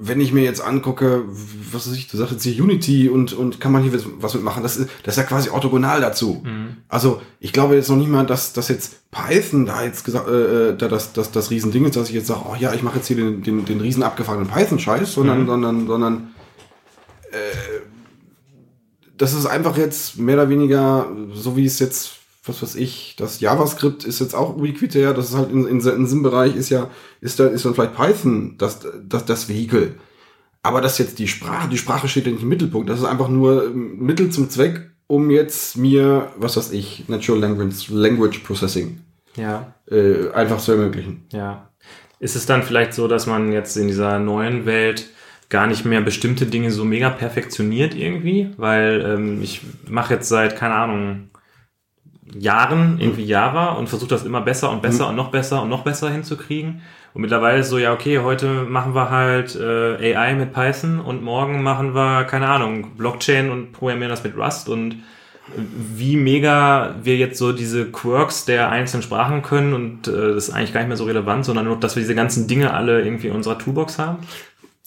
[0.04, 1.24] wenn ich mir jetzt angucke,
[1.72, 4.64] was weiß ich, du sagst jetzt hier Unity und, und kann man hier was mitmachen,
[4.64, 6.44] das ist, das ist ja quasi orthogonal dazu.
[6.88, 10.76] Also ich glaube jetzt noch nicht mal, dass, dass jetzt Python da jetzt gesagt, äh,
[10.76, 13.08] da das, das, das Riesending ist, dass ich jetzt sage, oh ja, ich mache jetzt
[13.08, 16.34] hier den, den, den riesen abgefahrenen Python-Scheiß, sondern, sondern, sondern
[17.32, 17.36] äh,
[19.22, 22.14] das ist einfach jetzt mehr oder weniger, so wie es jetzt,
[22.44, 26.08] was weiß ich, das JavaScript ist jetzt auch ubiquitär, das ist halt in, in, in
[26.08, 26.90] SIM-Bereich ist ja,
[27.22, 29.96] ist da, ist dann vielleicht Python das, das, das Vehikel.
[30.64, 33.28] Aber das jetzt die Sprache, die Sprache steht ja nicht im Mittelpunkt, das ist einfach
[33.28, 39.02] nur ähm, Mittel zum Zweck, um jetzt mir, was weiß ich, Natural Language, Language Processing
[39.36, 41.28] Ja, äh, einfach zu ermöglichen.
[41.32, 41.68] ja.
[42.20, 45.10] Ist es dann vielleicht so, dass man jetzt in dieser neuen Welt
[45.52, 48.50] gar nicht mehr bestimmte Dinge so mega perfektioniert irgendwie?
[48.58, 51.30] Weil ähm, ich mache jetzt seit, keine Ahnung,
[52.34, 55.84] Jahren irgendwie Java und versuche das immer besser und besser und noch besser und noch
[55.84, 56.82] besser hinzukriegen.
[57.14, 61.22] Und mittlerweile ist so, ja, okay, heute machen wir halt äh, AI mit Python und
[61.22, 65.04] morgen machen wir, keine Ahnung, Blockchain und programmieren das mit Rust und
[65.56, 70.54] wie mega wir jetzt so diese Quirks der einzelnen Sprachen können und äh, das ist
[70.54, 73.28] eigentlich gar nicht mehr so relevant, sondern nur, dass wir diese ganzen Dinge alle irgendwie
[73.28, 74.20] in unserer Toolbox haben.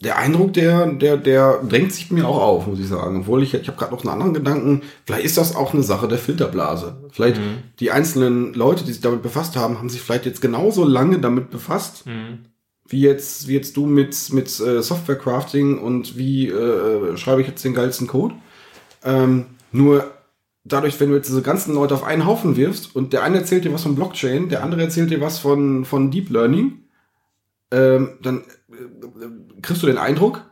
[0.02, 3.20] Der Eindruck, der, der, der drängt sich mir auch auf, muss ich sagen.
[3.20, 4.82] Obwohl ich, ich habe gerade noch einen anderen Gedanken.
[5.06, 7.04] Vielleicht ist das auch eine Sache der Filterblase.
[7.10, 7.40] Vielleicht
[7.80, 11.50] die einzelnen Leute, die sich damit befasst haben, haben sich vielleicht jetzt genauso lange damit
[11.50, 12.04] befasst,
[12.86, 17.48] wie jetzt, wie jetzt du mit, mit äh, Software Crafting und wie äh, schreibe ich
[17.48, 18.34] jetzt den geilsten Code.
[19.04, 20.10] Ähm, nur
[20.64, 23.64] dadurch, wenn du jetzt diese ganzen Leute auf einen Haufen wirfst und der eine erzählt
[23.64, 26.84] dir was von Blockchain, der andere erzählt dir was von, von Deep Learning,
[27.70, 28.42] ähm, dann
[29.64, 30.42] kriegst du den Eindruck,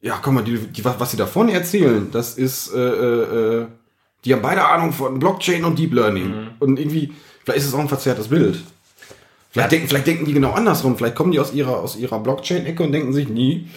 [0.00, 3.66] ja, guck mal, die, die, was sie davon erzählen, das ist, äh, äh, äh,
[4.24, 6.50] die haben beide Ahnung von Blockchain und Deep Learning.
[6.58, 7.12] Und irgendwie,
[7.44, 8.62] vielleicht ist es auch ein verzerrtes Bild.
[9.50, 10.96] Vielleicht, denken, vielleicht denken die genau andersrum.
[10.96, 13.68] Vielleicht kommen die aus ihrer, aus ihrer Blockchain-Ecke und denken sich, nie,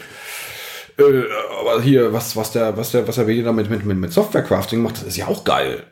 [0.97, 1.23] äh,
[1.59, 4.81] aber hier, was, was der, was der, was der Willi da mit, mit, mit, Software-Crafting
[4.81, 5.83] macht, das ist ja auch geil.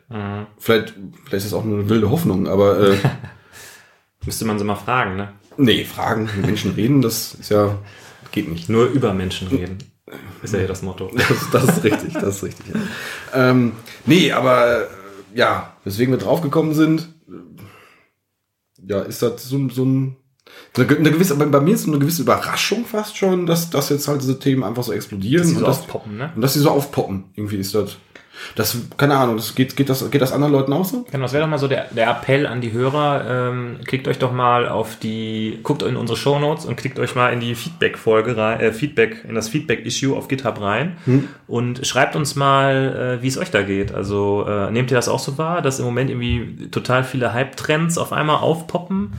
[0.58, 2.96] Vielleicht, vielleicht ist es auch nur eine wilde Hoffnung, aber äh,
[4.26, 5.32] Müsste man sie mal fragen, ne?
[5.56, 7.78] nee, Fragen, mit Menschen reden, das ist ja,
[8.32, 8.68] geht nicht.
[8.68, 9.78] Nur über Menschen reden.
[10.42, 11.10] Ist ja hier das Motto.
[11.14, 12.66] Das, das ist richtig, das ist richtig.
[12.74, 13.50] Ja.
[13.50, 13.72] Ähm,
[14.06, 14.86] nee, aber äh,
[15.34, 20.16] ja, weswegen wir draufgekommen sind, äh, ja, ist das so, ein- so ein
[20.76, 23.70] eine, ge- eine gewisse, bei, bei mir ist so eine gewisse Überraschung fast schon, dass,
[23.70, 26.32] dass jetzt halt diese Themen einfach so explodieren Die so und, das, aufpoppen, ne?
[26.34, 27.24] und dass sie so aufpoppen.
[27.36, 27.98] Irgendwie ist das.
[28.54, 31.04] Das, keine Ahnung, das geht, geht das, geht das anderen Leuten auch so?
[31.10, 33.50] Genau, das wäre doch mal so der, der Appell an die Hörer.
[33.50, 37.32] Ähm, klickt euch doch mal auf die, guckt in unsere Shownotes und klickt euch mal
[37.32, 40.96] in die Feedback-Folge rein, äh, Feedback, in das Feedback-Issue auf GitHub rein
[41.46, 43.94] und schreibt uns mal, äh, wie es euch da geht.
[43.94, 47.98] Also äh, nehmt ihr das auch so wahr, dass im Moment irgendwie total viele Hype-Trends
[47.98, 49.12] auf einmal aufpoppen?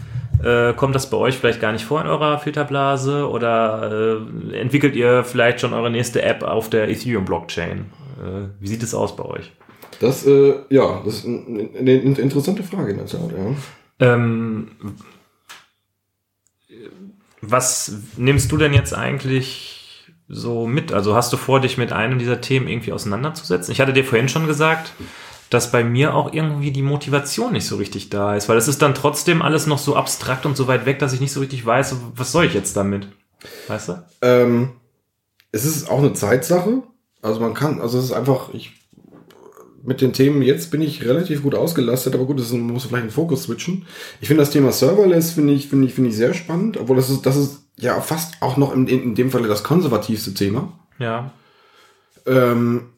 [0.44, 4.18] Äh, kommt das bei euch vielleicht gar nicht vor in eurer Filterblase oder
[4.52, 7.86] äh, entwickelt ihr vielleicht schon eure nächste App auf der Ethereum-Blockchain?
[8.22, 9.52] Äh, wie sieht es aus bei euch?
[10.00, 13.56] Das, äh, ja, das ist eine, eine interessante Frage in der Tat, ja.
[14.14, 14.72] Ähm,
[17.42, 20.94] was nimmst du denn jetzt eigentlich so mit?
[20.94, 23.72] Also hast du vor, dich mit einem dieser Themen irgendwie auseinanderzusetzen?
[23.72, 24.94] Ich hatte dir vorhin schon gesagt,
[25.50, 28.82] dass bei mir auch irgendwie die Motivation nicht so richtig da ist, weil es ist
[28.82, 31.66] dann trotzdem alles noch so abstrakt und so weit weg, dass ich nicht so richtig
[31.66, 33.08] weiß, was soll ich jetzt damit?
[33.68, 34.04] Weißt du?
[34.22, 34.72] Ähm,
[35.52, 36.84] es ist auch eine Zeitsache.
[37.22, 38.74] Also man kann, also es ist einfach, ich
[39.84, 42.86] mit den Themen jetzt bin ich relativ gut ausgelastet, aber gut, das ist, man muss
[42.86, 43.86] vielleicht den Fokus switchen.
[44.22, 47.10] Ich finde das Thema Serverless finde ich finde ich finde ich sehr spannend, obwohl das
[47.10, 50.72] ist das ist ja fast auch noch in, in, in dem Falle das konservativste Thema.
[51.00, 51.32] Ja.
[52.28, 52.90] Ähm,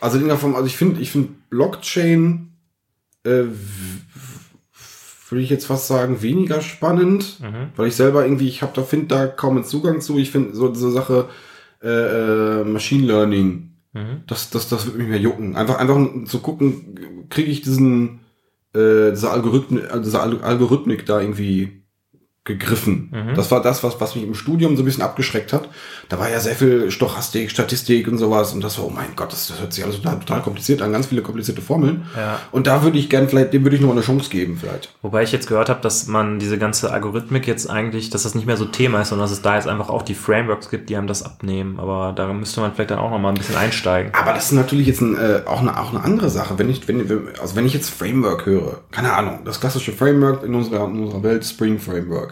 [0.00, 2.52] also in der Form, also ich finde ich finde Blockchain
[3.24, 3.44] äh,
[5.28, 7.68] würde ich jetzt fast sagen weniger spannend, Mhm.
[7.76, 10.18] weil ich selber irgendwie ich habe da finde da kaum einen Zugang zu.
[10.18, 11.28] Ich finde so diese Sache
[11.82, 14.22] äh, äh, Machine Learning Mhm.
[14.26, 15.54] das, das, das wird mich mehr jucken.
[15.54, 18.20] Einfach, einfach zu gucken, kriege ich diesen,
[18.74, 21.81] äh, diese Algorithmik, äh, diese Al- Algorithmik da irgendwie
[22.44, 23.10] gegriffen.
[23.12, 23.34] Mhm.
[23.36, 25.68] Das war das, was, was mich im Studium so ein bisschen abgeschreckt hat.
[26.08, 28.52] Da war ja sehr viel Stochastik, Statistik und sowas.
[28.52, 30.90] Und das war, oh mein Gott, das, das hört sich alles total, total kompliziert an,
[30.90, 32.04] ganz viele komplizierte Formeln.
[32.16, 32.40] Ja.
[32.50, 34.92] Und da würde ich gern vielleicht, dem würde ich noch eine Chance geben, vielleicht.
[35.02, 38.46] Wobei ich jetzt gehört habe, dass man diese ganze Algorithmik jetzt eigentlich, dass das nicht
[38.46, 40.96] mehr so Thema ist, sondern dass es da jetzt einfach auch die Frameworks gibt, die
[40.96, 41.78] einem das abnehmen.
[41.78, 44.12] Aber da müsste man vielleicht dann auch noch mal ein bisschen einsteigen.
[44.14, 46.58] Aber das ist natürlich jetzt ein, äh, auch, eine, auch eine andere Sache.
[46.58, 50.42] Wenn ich, wenn, wenn- also wenn ich jetzt Framework höre, keine Ahnung, das klassische Framework
[50.42, 52.31] in unserer, in unserer Welt, Spring Framework.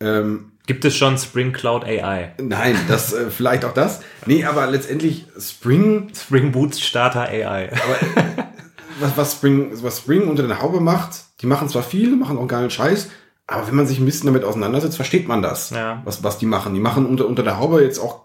[0.00, 2.32] Ähm, Gibt es schon Spring Cloud AI?
[2.42, 4.00] nein, das äh, vielleicht auch das.
[4.26, 7.70] Nee, aber letztendlich Spring, Spring Boot Starter AI.
[9.00, 12.48] was, was Spring, was Spring unter der Haube macht, die machen zwar viel, machen auch
[12.48, 13.08] geilen Scheiß,
[13.46, 16.02] aber wenn man sich ein bisschen damit auseinandersetzt, versteht man das, Ja.
[16.04, 16.74] was, was die machen.
[16.74, 18.22] Die machen unter, unter der Haube jetzt auch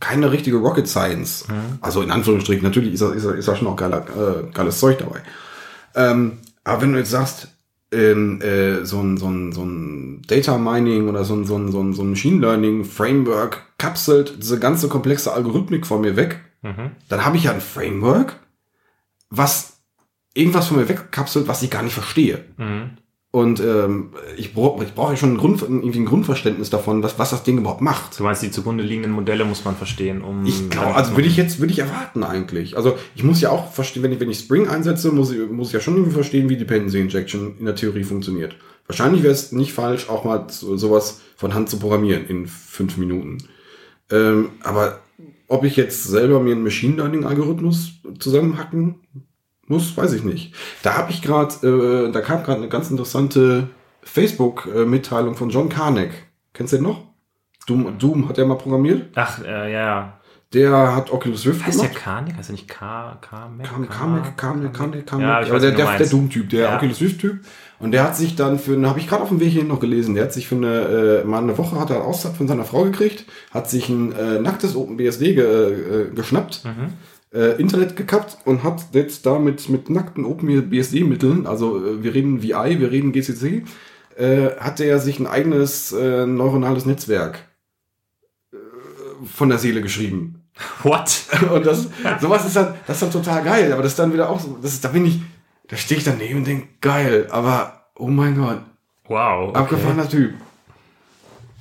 [0.00, 1.46] keine richtige Rocket Science.
[1.80, 4.80] Also in Anführungsstrichen, natürlich ist da, ist da, ist da schon auch geiler, äh, geiles
[4.80, 5.20] Zeug dabei.
[5.94, 7.48] Ähm, aber wenn du jetzt sagst,
[7.92, 11.70] ähm, äh, so ein, so ein, so ein Data Mining oder so ein, so ein,
[11.70, 16.40] so ein, so ein Machine Learning Framework kapselt diese ganze komplexe Algorithmik von mir weg,
[16.64, 16.92] Mhm.
[17.10, 18.40] dann habe ich ja ein Framework,
[19.28, 19.82] was
[20.32, 22.42] irgendwas von mir wegkapselt, was ich gar nicht verstehe.
[22.56, 22.96] Mhm.
[23.34, 27.18] Und ähm, ich brauche ich brauch ja schon ein, Grund, irgendwie ein Grundverständnis davon, was,
[27.18, 28.16] was das Ding überhaupt macht.
[28.16, 30.46] Du meinst, die zugrunde liegenden Modelle muss man verstehen, um.
[30.46, 32.76] Ich glaube, also würde ich jetzt, würde ich erwarten eigentlich.
[32.76, 35.66] Also ich muss ja auch verstehen, wenn ich, wenn ich Spring einsetze, muss ich, muss
[35.66, 38.54] ich ja schon irgendwie verstehen, wie Dependency Injection in der Theorie funktioniert.
[38.86, 42.98] Wahrscheinlich wäre es nicht falsch, auch mal so, sowas von Hand zu programmieren in fünf
[42.98, 43.38] Minuten.
[44.12, 45.00] Ähm, aber
[45.48, 49.00] ob ich jetzt selber mir einen Machine Learning Algorithmus zusammenhacken
[49.66, 50.54] muss, weiß ich nicht.
[50.82, 51.54] Da habe ich gerade,
[52.08, 53.68] äh, da kam gerade eine ganz interessante
[54.02, 56.10] Facebook-Mitteilung von John Carnack.
[56.52, 57.02] Kennst du den noch?
[57.66, 59.10] Doom, Doom hat er mal programmiert.
[59.14, 60.18] Ach, äh, ja.
[60.52, 62.04] Der hat Oculus Rift Heißt der gemacht.
[62.04, 62.36] Karnik?
[62.36, 63.90] Heißt der nicht K, K, Kam, Kamek,
[64.36, 65.26] Kamek, Kamek, Kamek.
[65.26, 66.06] Ja, ich weiß, der, der, der.
[66.06, 66.76] Doom-Typ, der Ja.
[66.76, 67.40] Oculus Rift-Typ.
[67.80, 70.14] Und der hat sich dann für, habe ich gerade auf dem Weg hierhin noch gelesen,
[70.14, 72.84] der hat sich für eine, äh, mal eine Woche hat er Auszeit von seiner Frau
[72.84, 76.62] gekriegt, hat sich ein äh, nacktes OpenBSD ge, äh, geschnappt,
[77.34, 82.78] äh, Internet gekappt und hat jetzt damit mit nackten OpenBSD-Mitteln, also äh, wir reden VI,
[82.80, 83.64] wir reden GCC,
[84.16, 87.40] äh, hat er sich ein eigenes äh, neuronales Netzwerk
[88.52, 88.56] äh,
[89.26, 90.44] von der Seele geschrieben.
[90.82, 91.24] What?
[91.52, 91.88] Und das,
[92.20, 94.56] sowas ist dann, das ist dann total geil, aber das ist dann wieder auch so,
[94.62, 95.20] das ist, da bin ich,
[95.68, 98.60] da stehe ich daneben und denke, geil, aber, oh mein Gott,
[99.06, 99.50] Wow.
[99.50, 99.58] Okay.
[99.58, 100.34] abgefahrener Typ.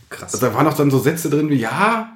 [0.10, 0.34] Krass.
[0.34, 2.13] Also, da waren auch dann so Sätze drin wie, ja,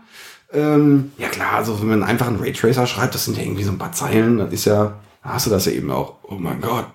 [0.54, 3.72] ähm, ja klar, also wenn man einfach einen Raytracer schreibt, das sind ja irgendwie so
[3.72, 6.62] ein paar Zeilen, dann ist ja, da hast du das ja eben auch, oh mein
[6.62, 6.88] Gott,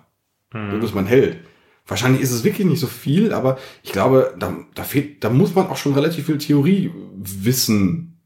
[0.52, 1.38] du bist mein Held.
[1.86, 5.54] Wahrscheinlich ist es wirklich nicht so viel, aber ich glaube, da, da fehlt, da muss
[5.54, 8.20] man auch schon relativ viel Theorie wissen.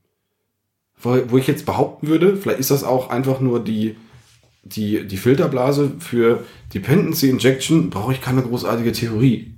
[0.98, 3.96] Wo, wo ich jetzt behaupten würde, vielleicht ist das auch einfach nur die,
[4.62, 9.56] die, die Filterblase für Dependency Injection, brauche ich keine großartige Theorie.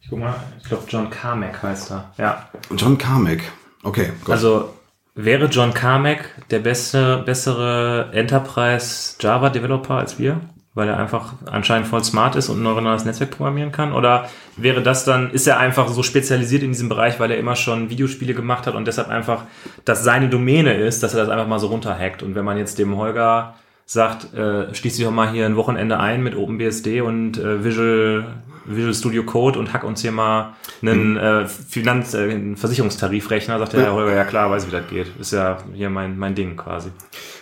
[0.00, 2.12] Ich guck mal, ich glaube John Carmack heißt er.
[2.18, 2.48] Ja.
[2.76, 3.42] John Carmack.
[3.82, 4.30] Okay, gut.
[4.32, 4.70] Also
[5.14, 10.40] wäre John Carmack der beste, bessere Enterprise Java Developer als wir?
[10.74, 13.92] Weil er einfach anscheinend voll smart ist und ein neuronales Netzwerk programmieren kann?
[13.92, 17.56] Oder wäre das dann, ist er einfach so spezialisiert in diesem Bereich, weil er immer
[17.56, 19.42] schon Videospiele gemacht hat und deshalb einfach,
[19.84, 22.22] dass seine Domäne ist, dass er das einfach mal so runterhackt?
[22.22, 23.54] Und wenn man jetzt dem Holger
[23.84, 28.24] sagt, äh, schließ dich doch mal hier ein Wochenende ein mit OpenBSD und äh, Visual,
[28.64, 33.72] Visual Studio Code und hack uns hier mal einen äh, Finanz-, äh, einen Versicherungstarifrechner, sagt
[33.72, 35.08] der Herr Holger, ja klar, weiß wie das geht.
[35.18, 36.90] Ist ja hier mein, mein Ding quasi.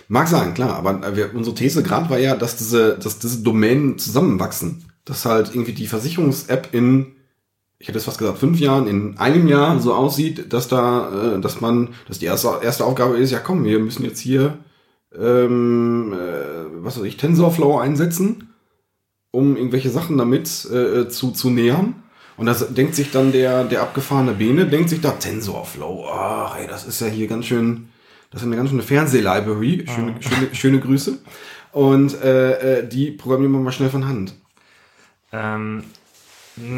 [0.09, 3.99] Mag sein, klar, aber wir, unsere These gerade war ja, dass diese, dass diese Domänen
[3.99, 4.85] zusammenwachsen.
[5.05, 7.13] dass halt irgendwie die Versicherungs-App in,
[7.79, 11.41] ich hätte es fast gesagt, fünf Jahren, in einem Jahr so aussieht, dass da, äh,
[11.41, 14.59] dass man, dass die erste, erste Aufgabe ist, ja komm, wir müssen jetzt hier,
[15.19, 18.50] ähm, äh, was weiß ich, TensorFlow einsetzen,
[19.31, 21.95] um irgendwelche Sachen damit äh, zu, zu nähern.
[22.37, 26.67] Und das denkt sich dann der, der abgefahrene Bene, denkt sich da, TensorFlow, ach, ey,
[26.67, 27.91] das ist ja hier ganz schön,
[28.31, 31.19] das ist eine ganz schöne Fernsehlibrary, schöne, schöne, schöne Grüße.
[31.73, 34.35] Und äh, äh, die programmieren wir mal schnell von Hand.
[35.33, 35.85] Ähm,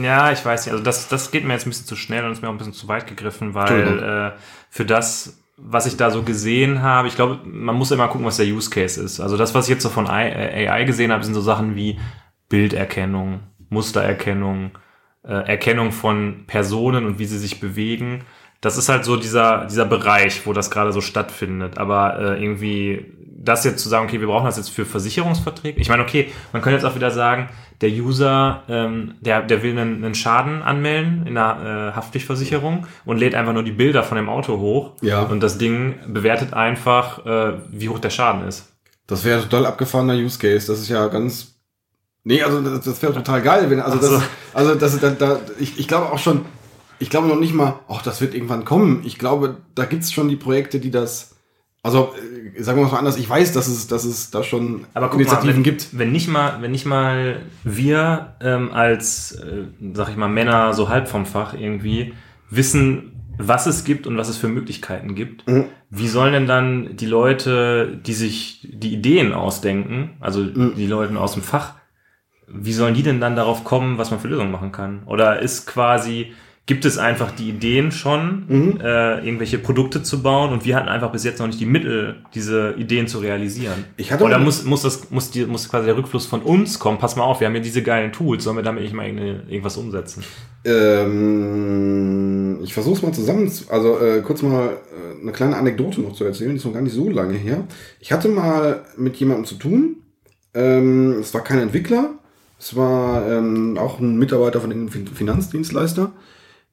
[0.03, 0.73] ja, ich weiß nicht.
[0.73, 2.59] Also das, das geht mir jetzt ein bisschen zu schnell und ist mir auch ein
[2.59, 4.39] bisschen zu weit gegriffen, weil äh,
[4.69, 8.37] für das, was ich da so gesehen habe, ich glaube, man muss immer gucken, was
[8.37, 9.21] der Use Case ist.
[9.21, 11.99] Also das, was ich jetzt so von AI gesehen habe, sind so Sachen wie
[12.53, 13.41] Bilderkennung,
[13.71, 14.73] Mustererkennung,
[15.25, 18.25] äh, Erkennung von Personen und wie sie sich bewegen.
[18.61, 21.79] Das ist halt so dieser, dieser Bereich, wo das gerade so stattfindet.
[21.79, 23.07] Aber äh, irgendwie
[23.39, 25.81] das jetzt zu sagen, okay, wir brauchen das jetzt für Versicherungsverträge.
[25.81, 27.49] Ich meine, okay, man könnte jetzt auch wieder sagen,
[27.81, 33.17] der User, ähm, der, der will einen, einen Schaden anmelden in einer äh, Haftpflichtversicherung und
[33.17, 34.93] lädt einfach nur die Bilder von dem Auto hoch.
[35.01, 35.23] Ja.
[35.23, 38.75] Und das Ding bewertet einfach, äh, wie hoch der Schaden ist.
[39.07, 40.67] Das wäre total abgefahrener Use Case.
[40.67, 41.52] Das ist ja ganz.
[42.25, 44.11] Nee, also das, das wäre total geil, wenn also Ach so.
[44.15, 44.23] das,
[44.55, 46.43] also das, da, da, ich, ich glaube auch schon,
[46.99, 49.03] ich glaube noch nicht mal, ach, das wird irgendwann kommen.
[49.05, 51.35] Ich glaube, da gibt's schon die Projekte, die das,
[51.83, 52.15] also
[52.57, 55.17] äh, sagen wir mal anders, ich weiß, dass es, dass es da schon Aber guck
[55.17, 55.89] mal, Initiativen wenn, gibt.
[55.99, 60.89] wenn nicht mal, wenn nicht mal wir ähm, als, äh, sag ich mal, Männer so
[60.89, 62.15] halb vom Fach irgendwie
[62.51, 63.09] wissen,
[63.39, 65.65] was es gibt und was es für Möglichkeiten gibt, Mhm.
[65.91, 70.75] wie sollen denn dann die Leute, die sich die Ideen ausdenken, also Mhm.
[70.77, 71.73] die Leute aus dem Fach,
[72.47, 75.03] wie sollen die denn dann darauf kommen, was man für Lösungen machen kann?
[75.07, 76.33] Oder ist quasi,
[76.67, 78.79] gibt es einfach die Ideen schon, Mhm.
[78.81, 82.17] äh, irgendwelche Produkte zu bauen und wir hatten einfach bis jetzt noch nicht die Mittel,
[82.35, 83.85] diese Ideen zu realisieren?
[83.97, 86.99] Ich hatte Oder muss, muss, das, muss, die, muss quasi der Rückfluss von uns kommen?
[86.99, 89.77] Pass mal auf, wir haben ja diese geilen Tools, sollen wir damit nicht mal irgendwas
[89.77, 90.23] umsetzen?
[91.33, 96.01] Ähm, ich versuche es mal zusammen, zu- also äh, kurz mal äh, eine kleine Anekdote
[96.01, 97.65] noch zu erzählen, die ist noch gar nicht so lange her.
[98.01, 99.97] Ich hatte mal mit jemandem zu tun,
[100.55, 102.11] ähm, es war kein Entwickler,
[102.63, 106.13] es war ähm, auch ein Mitarbeiter von einem Fin- Finanzdienstleister,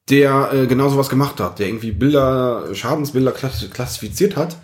[0.10, 4.58] der äh, genau sowas gemacht hat, der irgendwie Bilder, Schadensbilder klass klassifiziert hat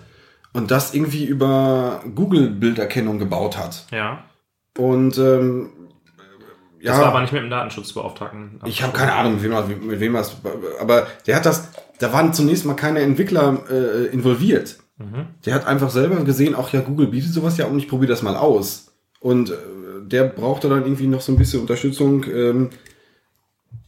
[0.53, 3.85] und das irgendwie über Google-Bilderkennung gebaut hat.
[3.91, 4.23] Ja.
[4.77, 5.69] Und ähm,
[6.79, 8.59] ja, Das war aber nicht mit dem Datenschutzbeauftragten.
[8.65, 10.37] ich habe keine Ahnung, mit wem, er- mit wem das,
[10.79, 11.69] aber der hat das,
[11.99, 14.77] da waren zunächst mal keine Entwickler äh, involviert.
[15.45, 18.21] Der hat einfach selber gesehen, auch ja, Google bietet sowas ja und ich probiere das
[18.21, 18.93] mal aus.
[19.19, 19.53] Und äh,
[20.11, 22.69] der brauchte dann irgendwie noch so ein bisschen Unterstützung, ähm,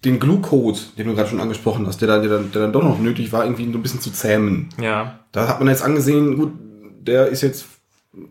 [0.05, 2.83] den Glue-Code, den du gerade schon angesprochen hast, der dann, der, dann, der dann doch
[2.83, 4.69] noch nötig war, irgendwie so ein bisschen zu zähmen.
[4.81, 5.19] Ja.
[5.31, 6.51] Da hat man jetzt angesehen, gut,
[7.01, 7.65] der ist jetzt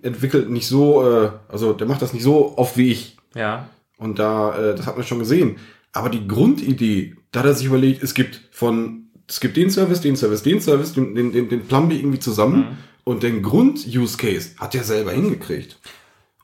[0.03, 3.16] entwickelt nicht so, äh, also der macht das nicht so oft wie ich.
[3.34, 3.68] Ja.
[3.99, 5.57] Und da, äh, das hat man schon gesehen.
[5.93, 10.01] Aber die Grundidee, da hat er sich überlegt, es gibt von, es gibt den Service,
[10.01, 12.59] den Service, den Service, den, den, den, den Plumby irgendwie zusammen.
[12.59, 12.76] Mhm.
[13.05, 15.78] Und den Grund-Use-Case hat er selber hingekriegt.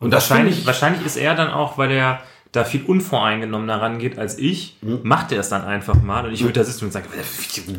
[0.03, 2.21] Und das wahrscheinlich, wahrscheinlich ist er dann auch, weil er
[2.53, 5.01] da viel unvoreingenommener rangeht als ich, Mhm.
[5.05, 7.07] macht er es dann einfach mal und ich würde da sitzen und sagen,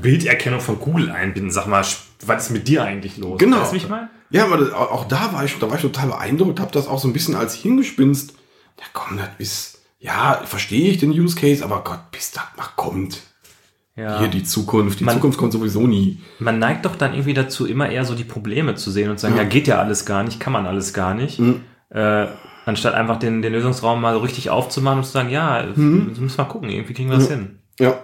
[0.02, 1.86] Bilderkennung von Google einbinden, sag mal,
[2.26, 3.38] was ist mit dir eigentlich los?
[3.40, 3.60] Genau.
[3.62, 4.10] Weißt du, wie ich meine?
[4.32, 6.98] Ja, aber das, auch da war ich, da war ich total beeindruckt, habe das auch
[7.00, 8.32] so ein bisschen als Hingespinst.
[8.80, 12.66] Ja, komm, das ist, ja, verstehe ich den Use Case, aber Gott, bis das mal
[12.76, 13.22] kommt.
[13.96, 14.18] Ja.
[14.18, 15.00] Hier die Zukunft.
[15.02, 16.20] Die Man- Zukunft kommt sowieso nie.
[16.40, 19.28] Man neigt doch dann irgendwie dazu, immer eher so die Probleme zu sehen und zu
[19.28, 21.38] sagen, ja, geht ja alles gar nicht, kann man alles gar nicht.
[21.40, 21.62] Mhm.
[21.94, 22.28] Äh,
[22.66, 26.08] anstatt einfach den, den Lösungsraum mal so richtig aufzumachen und zu sagen, ja, Mhm.
[26.18, 27.60] müssen wir mal gucken, irgendwie kriegen wir das hin.
[27.80, 28.00] Ja.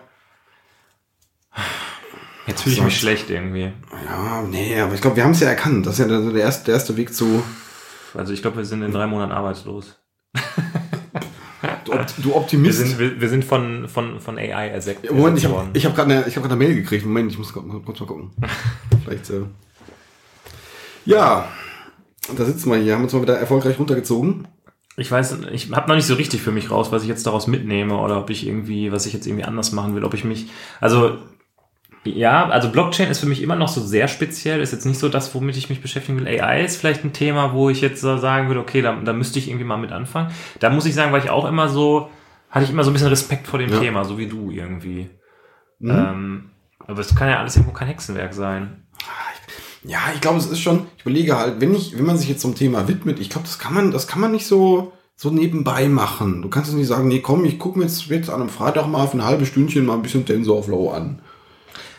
[2.48, 3.72] Jetzt fühle ich mich schlecht irgendwie.
[4.06, 5.86] Ja, nee, aber ich glaube, wir haben es ja erkannt.
[5.86, 7.44] Das ist ja der, der, erste, der erste Weg zu.
[8.16, 9.96] Also ich glaube, wir sind in drei Monaten arbeitslos.
[11.86, 12.78] Du, Opt- du Wir Optimist.
[12.80, 16.12] sind, wir, wir sind von, von, von AI ersetzt, Ja, Moment, ich habe hab gerade
[16.14, 17.06] eine, ich hab eine Mail gekriegt.
[17.06, 18.32] Moment, ich muss kurz kurz mal gucken.
[19.04, 19.30] Vielleicht.
[19.30, 19.42] Äh
[21.06, 21.48] ja,
[22.38, 24.48] da sitzen wir hier, haben uns mal wieder erfolgreich runtergezogen.
[24.98, 27.48] Ich weiß, ich habe noch nicht so richtig für mich raus, was ich jetzt daraus
[27.48, 30.48] mitnehme oder ob ich irgendwie, was ich jetzt irgendwie anders machen will, ob ich mich,
[30.82, 31.18] also
[32.04, 35.10] ja, also Blockchain ist für mich immer noch so sehr speziell, ist jetzt nicht so
[35.10, 36.28] das, womit ich mich beschäftigen will.
[36.28, 39.40] AI ist vielleicht ein Thema, wo ich jetzt so sagen würde, okay, da, da müsste
[39.40, 40.32] ich irgendwie mal mit anfangen.
[40.60, 42.10] Da muss ich sagen, war ich auch immer so,
[42.50, 43.80] hatte ich immer so ein bisschen Respekt vor dem Ja.
[43.80, 45.10] Thema, so wie du irgendwie.
[45.80, 45.90] Mhm.
[45.92, 46.50] Ähm,
[46.88, 48.86] aber es kann ja alles irgendwo kein Hexenwerk sein.
[49.84, 52.42] Ja, ich glaube, es ist schon, ich überlege halt, wenn ich, wenn man sich jetzt
[52.42, 55.88] zum Thema widmet, ich glaube, das kann man, das kann man nicht so, so nebenbei
[55.88, 56.42] machen.
[56.42, 59.08] Du kannst nicht sagen, nee, komm, ich gucke mir jetzt, jetzt an einem Freitag mal
[59.08, 61.22] für ein halbes Stündchen mal ein bisschen TensorFlow an.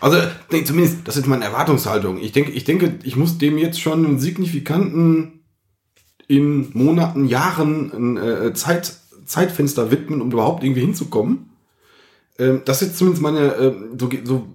[0.00, 0.18] Also,
[0.50, 2.18] nee, zumindest, das ist meine Erwartungshaltung.
[2.18, 5.40] Ich denke, ich denke, ich muss dem jetzt schon einen signifikanten,
[6.30, 11.50] in Monaten, Jahren äh, Zeit, Zeitfenster widmen, um überhaupt irgendwie hinzukommen.
[12.38, 14.46] Ähm, das ist zumindest meine, ähm, so, so,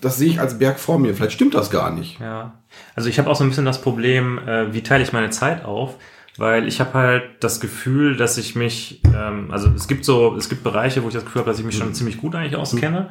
[0.00, 1.14] das sehe ich als Berg vor mir.
[1.14, 2.20] Vielleicht stimmt das gar nicht.
[2.20, 2.54] Ja.
[2.94, 5.64] Also ich habe auch so ein bisschen das Problem, äh, wie teile ich meine Zeit
[5.64, 5.96] auf?
[6.36, 10.48] Weil ich habe halt das Gefühl, dass ich mich, ähm, also es gibt so, es
[10.48, 13.10] gibt Bereiche, wo ich das Gefühl habe, dass ich mich schon ziemlich gut eigentlich auskenne.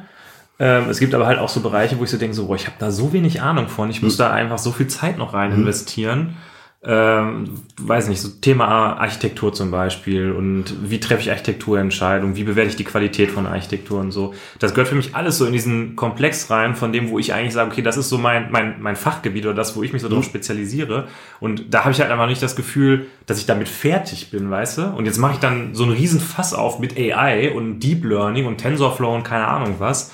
[0.58, 2.66] Ähm, es gibt aber halt auch so Bereiche, wo ich so denke, so, boah, ich
[2.66, 5.52] habe da so wenig Ahnung von, ich muss da einfach so viel Zeit noch rein
[5.52, 6.36] investieren.
[6.80, 12.70] Ähm, weiß nicht, so Thema Architektur zum Beispiel und wie treffe ich Architekturentscheidungen, wie bewerte
[12.70, 14.32] ich die Qualität von Architektur und so.
[14.60, 17.52] Das gehört für mich alles so in diesen Komplex rein, von dem, wo ich eigentlich
[17.52, 20.08] sage, okay, das ist so mein, mein, mein Fachgebiet oder das, wo ich mich so
[20.08, 21.08] drauf spezialisiere.
[21.40, 24.78] Und da habe ich halt einfach nicht das Gefühl, dass ich damit fertig bin, weißt
[24.78, 24.82] du?
[24.86, 28.46] Und jetzt mache ich dann so einen riesen Fass auf mit AI und Deep Learning
[28.46, 30.12] und TensorFlow und keine Ahnung was.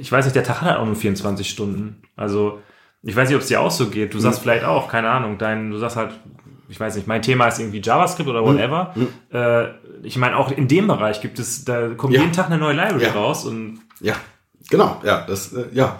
[0.00, 2.02] Ich weiß nicht, der Tag hat halt auch nur 24 Stunden.
[2.16, 2.60] Also,
[3.04, 4.14] ich weiß nicht, ob es dir auch so geht.
[4.14, 6.12] Du sagst vielleicht auch, keine Ahnung, dein, du sagst halt,
[6.68, 8.94] ich weiß nicht, mein Thema ist irgendwie JavaScript oder whatever.
[9.32, 9.68] Äh,
[10.06, 12.20] ich meine, auch in dem Bereich gibt es, da kommt Ja.
[12.20, 13.12] jeden Tag eine neue Library Ja.
[13.12, 14.16] raus und Ja,
[14.70, 15.98] genau, ja, das, äh, ja.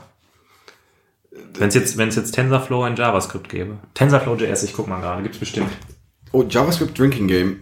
[1.58, 3.78] wenn es jetzt, wenn es jetzt TensorFlow in JavaScript gäbe.
[3.94, 5.70] TensorFlow JS, ich guck mal gerade, gibt's bestimmt.
[6.32, 7.60] Oh, JavaScript Drinking Game.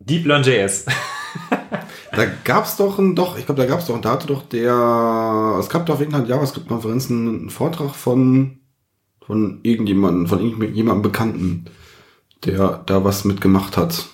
[0.00, 0.86] Deep Learn JS.
[2.18, 5.68] Da gab's doch ein, doch, ich glaube, da gab's doch, da hatte doch der, es
[5.68, 8.58] gab doch auf irgendeiner JavaScript-Konferenz einen Vortrag von,
[9.24, 11.64] von irgendjemandem, von irgendjemandem Bekannten,
[12.44, 14.06] der da was mitgemacht hat.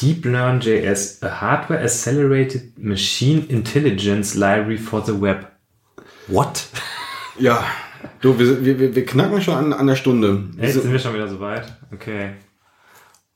[0.00, 5.46] Deep Learn JS, a hardware accelerated machine intelligence library for the web.
[6.28, 6.66] What?
[7.38, 7.62] Ja,
[8.22, 10.44] du, wir, wir, wir- knacken schon an, an der Stunde.
[10.54, 11.76] Wir Jetzt sind- sind wir schon wieder so weit.
[11.92, 12.30] Okay.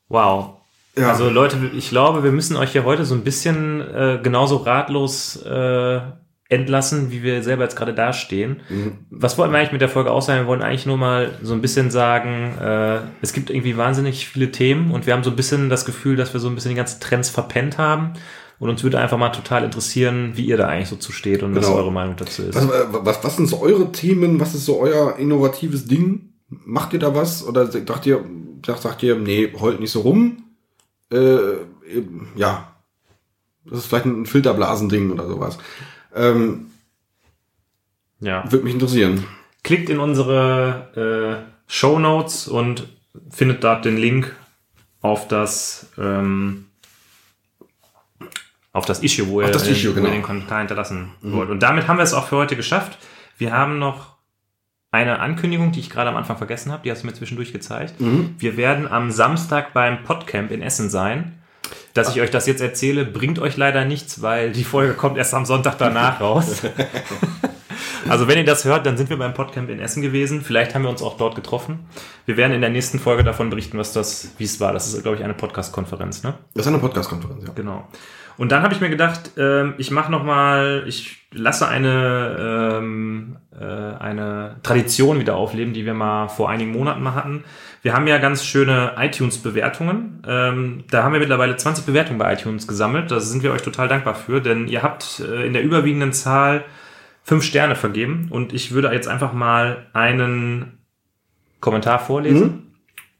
[0.09, 0.61] Wow.
[0.97, 1.09] Ja.
[1.11, 5.35] Also Leute, ich glaube, wir müssen euch hier heute so ein bisschen äh, genauso ratlos
[5.45, 5.99] äh,
[6.47, 8.61] entlassen, wie wir selber jetzt gerade dastehen.
[9.09, 10.41] Was wollten wir eigentlich mit der Folge auch sagen?
[10.41, 14.51] Wir wollen eigentlich nur mal so ein bisschen sagen, äh, es gibt irgendwie wahnsinnig viele
[14.51, 16.75] Themen und wir haben so ein bisschen das Gefühl, dass wir so ein bisschen die
[16.77, 18.13] ganzen Trends verpennt haben.
[18.57, 21.55] Und uns würde einfach mal total interessieren, wie ihr da eigentlich so zu steht und
[21.55, 21.77] was Genau.
[21.77, 22.55] eure Meinung dazu ist.
[22.55, 24.39] Was, äh, was, was sind so eure Themen?
[24.39, 26.29] Was ist so euer innovatives Ding?
[26.47, 27.45] Macht ihr da was?
[27.45, 28.23] Oder sagt ihr,
[28.65, 30.43] sagt, sagt ihr, nee, heult nicht so rum?
[31.15, 32.01] Äh,
[32.35, 32.71] ja.
[33.65, 35.57] Das ist vielleicht ein Filterblasending oder sowas.
[36.13, 36.67] Ähm,
[38.19, 38.43] ja.
[38.51, 39.25] Würde mich interessieren.
[39.63, 42.87] klickt in unsere äh, Show Notes und
[43.29, 44.35] findet dort den Link
[45.01, 46.65] auf das ähm,
[48.71, 50.07] auf das Issue, wo ihr, das Issue, genau.
[50.07, 51.49] ihr den Kommentar hinterlassen wollt.
[51.49, 52.97] Und damit haben wir es auch für heute geschafft.
[53.37, 54.14] Wir haben noch
[54.95, 57.95] eine Ankündigung, die ich gerade am Anfang vergessen habe, die hast du mir zwischendurch gezeigt.
[58.37, 61.33] Wir werden am Samstag beim Podcamp in Essen sein.
[61.93, 65.33] Dass ich euch das jetzt erzähle, bringt euch leider nichts, weil die Folge kommt erst
[65.33, 66.61] am Sonntag danach raus.
[68.07, 70.41] Also wenn ihr das hört, dann sind wir beim Podcamp in Essen gewesen.
[70.41, 71.87] Vielleicht haben wir uns auch dort getroffen.
[72.25, 74.73] Wir werden in der nächsten Folge davon berichten, was das, wie es war.
[74.73, 76.35] Das ist, glaube ich, eine Podcast-Konferenz, ne?
[76.53, 77.53] Das ist eine Podcast-Konferenz, ja.
[77.53, 77.87] Genau.
[78.37, 83.37] Und dann habe ich mir gedacht, ähm, ich mache noch mal, ich lasse eine ähm,
[83.37, 87.43] äh, eine Tradition wieder aufleben, die wir mal vor einigen Monaten mal hatten.
[87.81, 90.23] Wir haben ja ganz schöne iTunes-Bewertungen.
[90.27, 93.11] Ähm, da haben wir mittlerweile 20 Bewertungen bei iTunes gesammelt.
[93.11, 96.63] Da sind wir euch total dankbar für, denn ihr habt äh, in der überwiegenden Zahl
[97.23, 98.27] fünf Sterne vergeben.
[98.31, 100.79] Und ich würde jetzt einfach mal einen
[101.59, 102.73] Kommentar vorlesen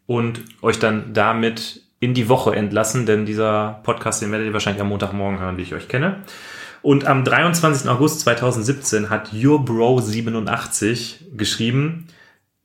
[0.08, 4.82] und euch dann damit in die Woche entlassen, denn dieser Podcast, den werdet ihr wahrscheinlich
[4.82, 6.24] am Montagmorgen hören, wie ich euch kenne.
[6.86, 7.90] Und am 23.
[7.90, 12.06] August 2017 hat YourBro87 geschrieben,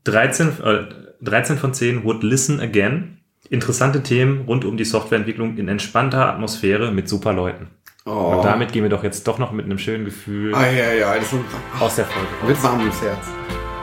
[0.04, 0.84] 13, äh,
[1.22, 3.16] 13 von 10 would listen again.
[3.48, 7.68] Interessante Themen rund um die Softwareentwicklung in entspannter Atmosphäre mit super Leuten.
[8.04, 8.34] Oh.
[8.36, 11.14] Und damit gehen wir doch jetzt doch noch mit einem schönen Gefühl Ah, ja, ja,
[11.14, 11.40] das ist,
[11.80, 12.28] aus der Folge.
[12.42, 12.48] raus.
[12.48, 13.26] wird warm ums Herz.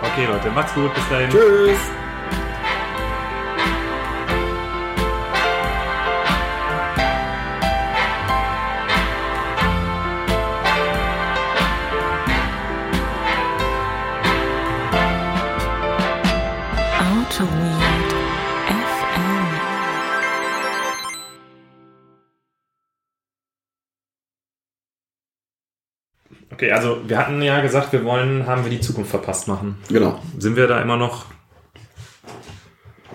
[0.04, 1.32] Okay, Leute, macht's gut, bis dahin.
[1.32, 2.07] Tschüss.
[26.58, 29.78] Okay, also wir hatten ja gesagt, wir wollen, haben wir die Zukunft verpasst machen.
[29.89, 30.20] Genau.
[30.39, 31.28] Sind wir da immer noch?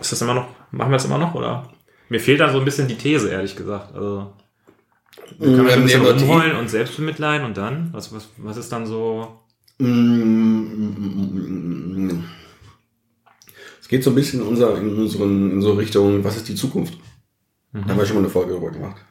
[0.00, 0.46] Ist das immer noch?
[0.70, 1.68] Machen wir das immer noch oder?
[2.08, 3.96] Mir fehlt da so ein bisschen die These, ehrlich gesagt.
[3.96, 4.32] Also
[5.40, 7.88] wir können Mm, ein bisschen rumheulen und selbst bemitleiden und dann?
[7.92, 9.40] Was, was, was ist dann so?
[9.78, 9.90] Mm,
[13.80, 16.54] Es geht so ein bisschen in, unser, in, unseren, in so Richtung, was ist die
[16.54, 16.96] Zukunft?
[17.72, 19.04] Da haben wir schon mal eine Folge darüber gemacht.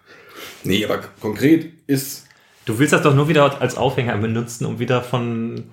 [0.64, 2.28] Nee, aber konkret ist,
[2.66, 5.64] Du willst das doch nur wieder als Aufhänger benutzen, um wieder von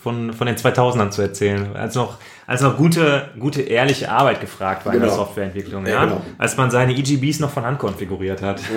[0.00, 4.86] von, von den 2000ern zu erzählen, als noch, als noch gute, gute, ehrliche Arbeit gefragt
[4.86, 5.24] war in der Genau.
[5.24, 6.22] Softwareentwicklung, Ja, ja, genau.
[6.38, 8.60] als man seine EGBs noch von Hand konfiguriert hat.